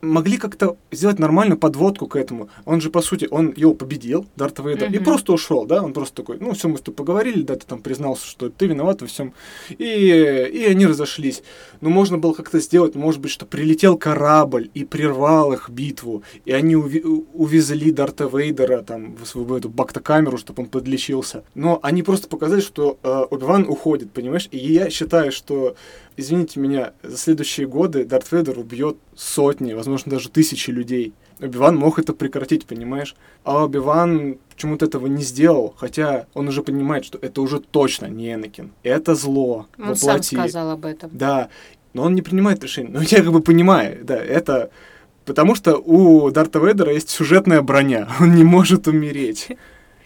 могли 0.00 0.38
как-то 0.38 0.76
сделать 0.90 1.18
нормальную 1.18 1.58
подводку 1.58 2.06
к 2.06 2.16
этому. 2.16 2.48
Он 2.64 2.80
же, 2.80 2.90
по 2.90 3.02
сути, 3.02 3.28
он 3.30 3.52
его 3.56 3.74
победил, 3.74 4.26
Дарт 4.36 4.58
Вейдер, 4.58 4.88
mm-hmm. 4.88 4.96
и 4.96 4.98
просто 4.98 5.32
ушел, 5.32 5.66
да, 5.66 5.82
он 5.82 5.92
просто 5.92 6.16
такой, 6.16 6.38
ну, 6.40 6.52
все, 6.52 6.68
мы 6.68 6.78
с 6.78 6.80
тобой 6.80 6.96
поговорили, 6.96 7.42
да, 7.42 7.56
ты 7.56 7.66
там 7.66 7.80
признался, 7.82 8.26
что 8.26 8.48
ты 8.48 8.66
виноват 8.66 9.02
во 9.02 9.06
всем, 9.06 9.34
и, 9.68 9.84
и 9.84 10.64
они 10.64 10.86
разошлись. 10.86 11.42
Но 11.80 11.90
можно 11.90 12.18
было 12.18 12.32
как-то 12.32 12.60
сделать, 12.60 12.94
может 12.94 13.20
быть, 13.20 13.30
что 13.30 13.46
прилетел 13.46 13.96
корабль 13.96 14.70
и 14.74 14.84
прервал 14.84 15.52
их 15.52 15.70
битву, 15.70 16.22
и 16.44 16.52
они 16.52 16.74
уви- 16.74 17.26
увезли 17.34 17.90
Дарта 17.90 18.24
Вейдера 18.24 18.82
там 18.82 19.16
в 19.16 19.26
свою 19.26 19.56
эту 19.56 19.68
бактокамеру, 19.68 20.38
чтобы 20.38 20.62
он 20.62 20.68
подлечился. 20.68 21.44
Но 21.54 21.78
они 21.82 22.02
просто 22.02 22.28
показали, 22.28 22.60
что 22.60 22.98
э, 23.02 23.24
Оби-Ван 23.30 23.66
уходит, 23.68 24.12
понимаешь? 24.12 24.48
И 24.50 24.58
я 24.58 24.90
считаю, 24.90 25.32
что 25.32 25.76
извините 26.16 26.60
меня, 26.60 26.92
за 27.02 27.16
следующие 27.16 27.66
годы 27.66 28.04
Дарт 28.04 28.30
Вейдер 28.32 28.58
убьет 28.58 28.96
сотни, 29.16 29.72
возможно, 29.72 30.10
даже 30.12 30.28
тысячи 30.30 30.70
людей. 30.70 31.12
Оби-Ван 31.40 31.76
мог 31.76 31.98
это 31.98 32.12
прекратить, 32.12 32.66
понимаешь? 32.66 33.14
А 33.44 33.64
Оби-Ван 33.64 34.38
почему-то 34.54 34.86
этого 34.86 35.06
не 35.06 35.22
сделал, 35.22 35.74
хотя 35.78 36.26
он 36.34 36.48
уже 36.48 36.62
понимает, 36.62 37.04
что 37.04 37.18
это 37.20 37.40
уже 37.40 37.60
точно 37.60 38.06
не 38.06 38.34
Энакин. 38.34 38.72
Это 38.82 39.14
зло 39.14 39.66
Он 39.78 39.94
воплоти. 39.94 40.00
сам 40.00 40.22
сказал 40.22 40.70
об 40.72 40.84
этом. 40.84 41.10
Да, 41.12 41.48
но 41.94 42.02
он 42.02 42.14
не 42.14 42.22
принимает 42.22 42.62
решение. 42.62 42.92
Но 42.92 43.00
я 43.06 43.22
как 43.22 43.32
бы 43.32 43.40
понимаю, 43.40 44.04
да, 44.04 44.16
это... 44.16 44.70
Потому 45.24 45.54
что 45.54 45.76
у 45.76 46.30
Дарта 46.30 46.58
Вейдера 46.58 46.92
есть 46.92 47.10
сюжетная 47.10 47.62
броня, 47.62 48.08
он 48.20 48.34
не 48.34 48.44
может 48.44 48.88
умереть. 48.88 49.48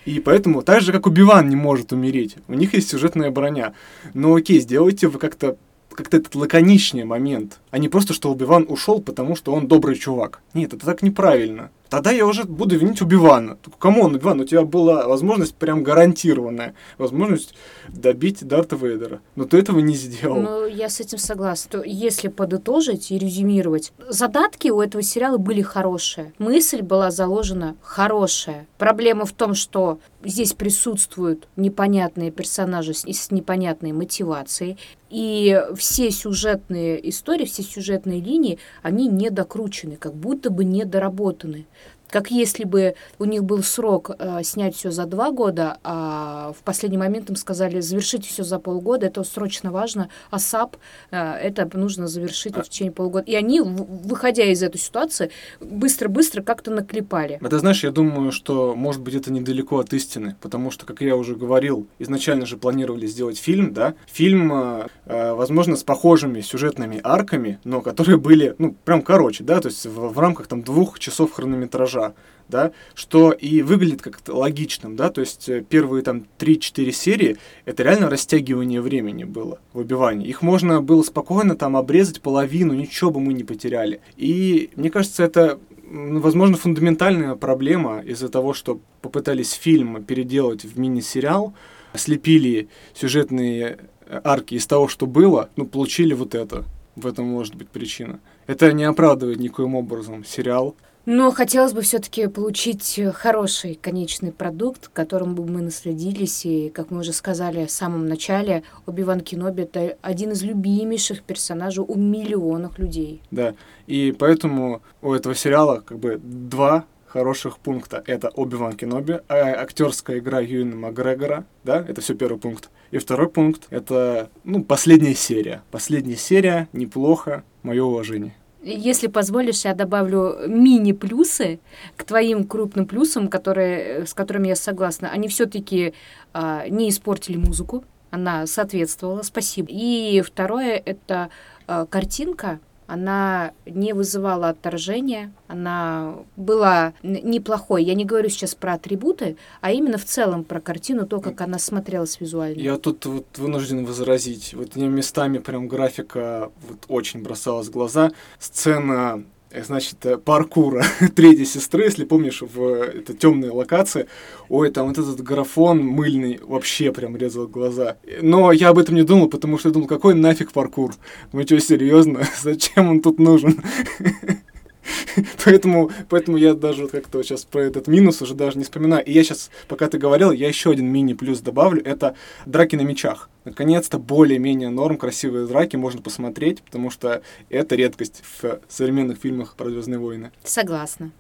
И 0.05 0.21
поэтому, 0.21 0.63
так 0.63 0.83
же, 0.83 0.93
как 0.93 1.07
Убиван 1.07 1.49
не 1.49 1.57
может 1.57 1.93
умереть, 1.93 2.37
у 2.47 2.55
них 2.55 2.75
есть 2.75 2.91
сюжетная 2.91 3.31
броня. 3.31 3.73
Но 4.13 4.35
окей, 4.35 4.61
сделайте 4.61 5.09
вы 5.09 5.19
как-то 5.19 5.57
как-то 5.95 6.17
этот 6.17 6.35
лаконичный 6.35 7.05
момент, 7.05 7.61
а 7.71 7.79
не 7.79 7.89
просто, 7.89 8.13
что 8.13 8.31
Убиван 8.31 8.67
ушел, 8.69 9.01
потому 9.01 9.37
что 9.37 9.53
он 9.53 9.67
добрый 9.67 9.97
чувак. 9.97 10.43
Нет, 10.53 10.75
это 10.75 10.85
так 10.87 11.03
неправильно 11.03 11.71
тогда 11.95 12.11
я 12.11 12.27
уже 12.27 12.45
буду 12.45 12.77
винить 12.77 13.01
Убивана. 13.03 13.57
Камон, 13.79 14.15
Убиван, 14.15 14.41
у 14.41 14.45
тебя 14.45 14.63
была 14.63 15.07
возможность 15.07 15.55
прям 15.55 15.83
гарантированная, 15.85 16.75
возможность 16.99 17.55
добить 17.89 18.47
Дарта 18.47 18.77
Вейдера. 18.77 19.21
Но 19.37 19.45
ты 19.45 19.59
этого 19.59 19.79
не 19.79 19.95
сделал. 19.95 20.41
Ну, 20.41 20.67
я 20.67 20.89
с 20.89 21.01
этим 21.01 21.19
согласна. 21.19 21.71
То 21.71 21.83
если 21.85 22.29
подытожить 22.29 23.11
и 23.11 23.19
резюмировать, 23.19 23.93
задатки 24.09 24.69
у 24.69 24.81
этого 24.81 25.03
сериала 25.03 25.39
были 25.39 25.63
хорошие. 25.63 26.33
Мысль 26.39 26.83
была 26.83 27.11
заложена 27.11 27.77
хорошая. 27.81 28.67
Проблема 28.79 29.25
в 29.25 29.33
том, 29.33 29.55
что 29.55 29.99
здесь 30.25 30.55
присутствуют 30.55 31.49
непонятные 31.57 32.31
персонажи 32.31 32.95
с, 32.95 33.05
с 33.05 33.31
непонятной 33.31 33.93
мотивацией. 33.93 34.79
И 35.11 35.63
все 35.77 36.11
сюжетные 36.11 37.09
истории, 37.09 37.45
все 37.45 37.63
сюжетные 37.63 38.21
линии, 38.21 38.59
они 38.83 39.07
недокручены, 39.07 39.97
как 39.97 40.15
будто 40.15 40.51
бы 40.51 40.65
недоработаны 40.65 41.67
как 42.15 42.31
если 42.31 42.63
бы 42.63 42.95
у 43.19 43.25
них 43.25 43.43
был 43.43 43.65
срок 43.65 44.13
э, 44.17 44.45
снять 44.45 44.77
все 44.77 44.93
за 44.93 45.05
два 45.07 45.33
года, 45.33 45.79
а 45.83 46.53
в 46.57 46.63
последний 46.63 46.97
момент 46.97 47.29
им 47.29 47.35
сказали 47.35 47.81
завершить 47.81 48.25
все 48.25 48.45
за 48.45 48.61
полгода, 48.61 49.07
это 49.07 49.25
срочно 49.25 49.73
важно, 49.73 50.09
ASAP 50.31 50.77
э, 51.11 51.17
это 51.17 51.69
нужно 51.77 52.07
завершить 52.07 52.57
в 52.57 52.63
течение 52.63 52.93
полгода. 52.93 53.25
И 53.25 53.35
они, 53.35 53.61
выходя 53.61 54.45
из 54.45 54.63
этой 54.63 54.79
ситуации, 54.79 55.33
быстро-быстро 55.59 56.41
как-то 56.43 56.71
наклепали. 56.71 57.41
Это 57.43 57.59
знаешь, 57.59 57.83
я 57.83 57.91
думаю, 57.91 58.31
что, 58.31 58.77
может 58.77 59.03
быть, 59.03 59.17
это 59.17 59.33
недалеко 59.33 59.81
от 59.81 59.93
истины, 59.93 60.37
потому 60.41 60.71
что, 60.71 60.87
как 60.87 61.01
я 61.01 61.17
уже 61.17 61.35
говорил, 61.35 61.89
изначально 61.99 62.47
же 62.47 62.57
планировали 62.57 63.09
сделать 63.09 63.39
фильм, 63.39 63.75
да, 63.75 63.95
фильм, 64.07 64.53
э, 64.53 64.87
э 65.07 65.35
возможно, 65.35 65.75
с 65.75 65.83
похожими 65.83 66.43
сюжетными 66.43 67.01
арками, 67.03 67.59
но 67.65 67.81
которые 67.81 68.19
были, 68.19 68.55
ну, 68.59 68.77
прям 68.85 69.03
короче, 69.03 69.43
да, 69.43 69.61
то 69.61 69.67
есть 69.67 69.85
в, 69.85 70.13
в 70.13 70.19
рамках 70.21 70.47
там 70.47 70.63
двух 70.63 71.01
часов 71.01 71.33
хронометража 71.33 72.04
да, 72.49 72.73
что 72.95 73.33
и 73.33 73.63
выглядит 73.63 74.03
как-то 74.03 74.35
логичным, 74.35 74.97
да, 74.97 75.09
то 75.09 75.23
есть 75.23 75.49
э, 75.49 75.65
первые 75.67 76.03
там 76.03 76.27
3-4 76.39 76.91
серии 76.93 77.37
это 77.65 77.83
реально 77.83 78.11
растягивание 78.11 78.83
времени 78.83 79.25
было 79.25 79.61
в 79.73 79.79
убивании. 79.79 80.29
Их 80.29 80.43
можно 80.43 80.83
было 80.83 81.03
спокойно 81.03 81.57
там 81.57 81.77
обрезать 81.77 82.21
половину, 82.21 82.75
ничего 82.75 83.11
бы 83.11 83.21
мы 83.21 83.33
не 83.33 83.45
потеряли. 83.45 84.01
И 84.17 84.71
мне 84.77 84.91
кажется, 84.91 85.23
это 85.25 85.59
возможно, 85.91 86.57
фундаментальная 86.57 87.35
проблема 87.35 88.01
из-за 88.01 88.29
того, 88.29 88.53
что 88.55 88.81
попытались 89.03 89.53
фильм 89.53 90.03
переделать 90.05 90.65
в 90.65 90.79
мини-сериал, 90.79 91.55
слепили 91.95 92.69
сюжетные 92.95 93.79
э, 94.07 94.21
арки 94.25 94.55
из 94.55 94.67
того, 94.67 94.89
что 94.89 95.07
было, 95.07 95.51
ну, 95.57 95.67
получили 95.67 96.15
вот 96.15 96.35
это. 96.35 96.65
В 96.97 97.07
этом 97.07 97.27
может 97.27 97.57
быть 97.57 97.69
причина. 97.69 98.21
Это 98.47 98.73
не 98.73 98.85
оправдывает 98.85 99.39
никоим 99.39 99.75
образом 99.75 100.25
сериал. 100.25 100.77
Но 101.07 101.31
хотелось 101.33 101.75
бы 101.75 101.83
все-таки 101.83 102.29
получить 102.29 102.99
хороший 103.13 103.75
конечный 103.75 104.33
продукт, 104.33 104.89
которым 104.89 105.35
бы 105.35 105.45
мы 105.45 105.61
насладились. 105.61 106.47
И, 106.47 106.71
как 106.71 106.91
мы 106.91 107.01
уже 107.01 107.13
сказали 107.13 107.67
в 107.67 107.71
самом 107.71 108.07
начале, 108.07 108.63
Оби-Ван 108.87 109.21
Кеноби— 109.21 109.63
это 109.65 109.99
один 110.01 110.33
из 110.33 110.43
любимейших 110.43 111.23
персонажей 111.23 111.85
у 111.87 111.95
миллионов 111.95 112.79
людей. 112.79 113.21
Да, 113.31 113.55
и 113.87 114.15
поэтому 114.19 114.83
у 115.03 115.13
этого 115.13 115.35
сериала 115.35 115.83
как 115.85 115.99
бы 115.99 116.19
два 116.23 116.87
хороших 117.07 117.59
пункта. 117.59 118.03
Это 118.07 118.31
Оби-Ван 118.31 118.73
Кеноби, 118.73 119.21
актерская 119.29 120.19
игра 120.19 120.41
Юина 120.41 120.75
Макгрегора, 120.75 121.45
да, 121.65 121.85
это 121.87 122.01
все 122.01 122.15
первый 122.15 122.39
пункт. 122.39 122.71
И 122.91 122.99
второй 122.99 123.29
пункт— 123.29 123.67
это, 123.71 124.31
ну, 124.43 124.65
последняя 124.65 125.15
серия. 125.15 125.63
Последняя 125.71 126.17
серия, 126.17 126.69
неплохо, 126.73 127.45
мое 127.63 127.85
уважение. 127.85 128.35
Если 128.65 129.09
позволишь, 129.09 129.65
я 129.65 129.75
добавлю 129.75 130.37
мини-плюсы 130.49 131.61
к 131.97 132.05
твоим 132.05 132.45
крупным 132.45 132.87
плюсам, 132.87 133.29
которые, 133.29 134.07
с 134.07 134.15
которыми 134.15 134.49
я 134.49 134.57
согласна. 134.57 135.11
Они 135.11 135.29
все-таки 135.29 135.93
а, 136.33 136.67
не 136.69 136.89
испортили 136.89 137.37
музыку, 137.37 137.85
она 138.11 138.47
соответствовала, 138.47 139.23
спасибо. 139.23 139.69
И 139.71 140.23
второе— 140.23 140.81
это 140.87 141.29
а, 141.67 141.85
картинка, 141.85 142.59
она 142.87 143.53
не 143.67 143.93
вызывала 143.93 144.51
отторжения, 144.51 145.33
она 145.49 146.17
была 146.37 146.93
неплохой. 147.03 147.85
Я 147.85 147.95
не 147.95 148.05
говорю 148.05 148.29
сейчас 148.29 148.55
про 148.55 148.75
атрибуты, 148.75 149.37
а 149.61 149.73
именно 149.73 149.99
в 149.99 150.05
целом 150.05 150.45
про 150.45 150.61
картину, 150.61 151.07
то, 151.07 151.21
как 151.21 151.41
она 151.41 151.59
смотрелась 151.59 152.21
визуально. 152.21 152.61
Я 152.61 152.77
тут 152.79 153.07
вот 153.07 153.39
вынужден 153.39 153.85
возразить. 153.85 154.55
Вот 154.55 154.77
местами 154.77 155.39
прям 155.39 155.69
графика 155.69 156.51
вот 156.69 156.85
очень 156.89 157.23
бросалась 157.23 157.69
в 157.69 157.73
глаза. 157.73 158.11
Сцена 158.39 159.25
значит, 159.63 160.05
э, 160.05 160.17
паркура 160.17 160.85
третьей 161.15 161.45
сестры, 161.45 161.85
если 161.85 162.05
помнишь, 162.05 162.43
в 162.43 162.83
это 162.83 163.15
темной 163.15 163.51
локации. 163.51 164.07
Ой, 164.49 164.71
там 164.71 164.89
вот 164.89 164.99
этот 164.99 165.21
графон 165.21 165.81
мыльный 165.81 166.41
вообще 166.43 166.93
прям 166.93 167.17
резал 167.17 167.47
глаза. 167.47 167.97
Но 168.21 168.53
я 168.53 168.71
об 168.71 168.79
этом 168.79 168.95
не 168.95 169.03
думал, 169.03 169.29
потому 169.29 169.59
что 169.59 169.69
я 169.69 169.73
думал, 169.73 169.87
какой 169.87 170.15
нафиг 170.15 170.53
паркур? 170.53 170.95
Мы 171.33 171.45
что, 171.45 171.61
серьезно? 171.61 172.27
Зачем 172.43 172.89
он 172.89 173.01
тут 173.01 173.19
нужен? 173.19 173.61
поэтому, 175.45 175.91
поэтому 176.09 176.37
я 176.37 176.55
даже 176.55 176.83
вот 176.83 176.93
как-то 176.93 177.23
сейчас 177.23 177.45
про 177.45 177.61
этот 177.61 177.87
минус 177.87 178.23
уже 178.23 178.35
даже 178.35 178.59
не 178.59 178.65
вспоминаю. 178.65 179.05
И 179.05 179.13
я 179.13 179.25
сейчас, 179.25 179.51
пока 179.69 179.89
ты 179.89 179.99
говорил, 179.99 180.33
я 180.33 180.49
еще 180.49 180.71
один 180.71 180.87
мини-плюс 180.87 181.41
добавлю. 181.41 181.83
Это 181.85 182.17
драки 182.47 182.77
на 182.77 182.83
мечах. 182.83 183.31
Наконец-то 183.45 183.99
более-менее 183.99 184.71
норм, 184.71 184.97
красивые 184.97 185.47
драки 185.47 185.77
можно 185.77 186.01
посмотреть, 186.01 186.63
потому 186.63 186.91
что 186.91 187.23
это 187.51 187.77
редкость 187.77 188.23
в 188.41 188.61
современных 188.69 189.19
фильмах 189.19 189.55
про 189.57 189.71
Звездные 189.71 189.99
войны. 189.99 190.33
Согласна. 190.45 191.13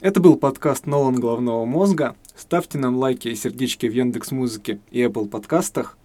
Это 0.00 0.20
был 0.20 0.36
подкаст 0.36 0.86
Нолан 0.86 1.14
Головного 1.16 1.64
мозга. 1.64 2.16
Ставьте 2.36 2.78
нам 2.78 2.96
лайки 2.96 3.28
и 3.28 3.34
сердечки 3.34 3.86
в 3.86 3.92
Яндекс 3.92 4.30
Музыке 4.30 4.78
и 4.90 5.02
Apple 5.02 5.28
подкастах. 5.28 5.96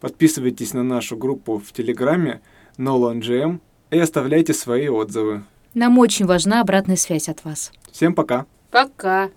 Подписывайтесь 0.00 0.74
на 0.74 0.82
нашу 0.82 1.16
группу 1.16 1.58
в 1.58 1.72
Телеграме 1.72 2.40
Nolan 2.76 3.20
GM 3.20 3.60
и 3.90 3.98
оставляйте 3.98 4.54
свои 4.54 4.88
отзывы. 4.88 5.42
Нам 5.78 5.96
очень 6.00 6.26
важна 6.26 6.60
обратная 6.60 6.96
связь 6.96 7.28
от 7.28 7.44
вас. 7.44 7.70
Всем 7.92 8.12
пока! 8.12 8.46
Пока! 8.72 9.28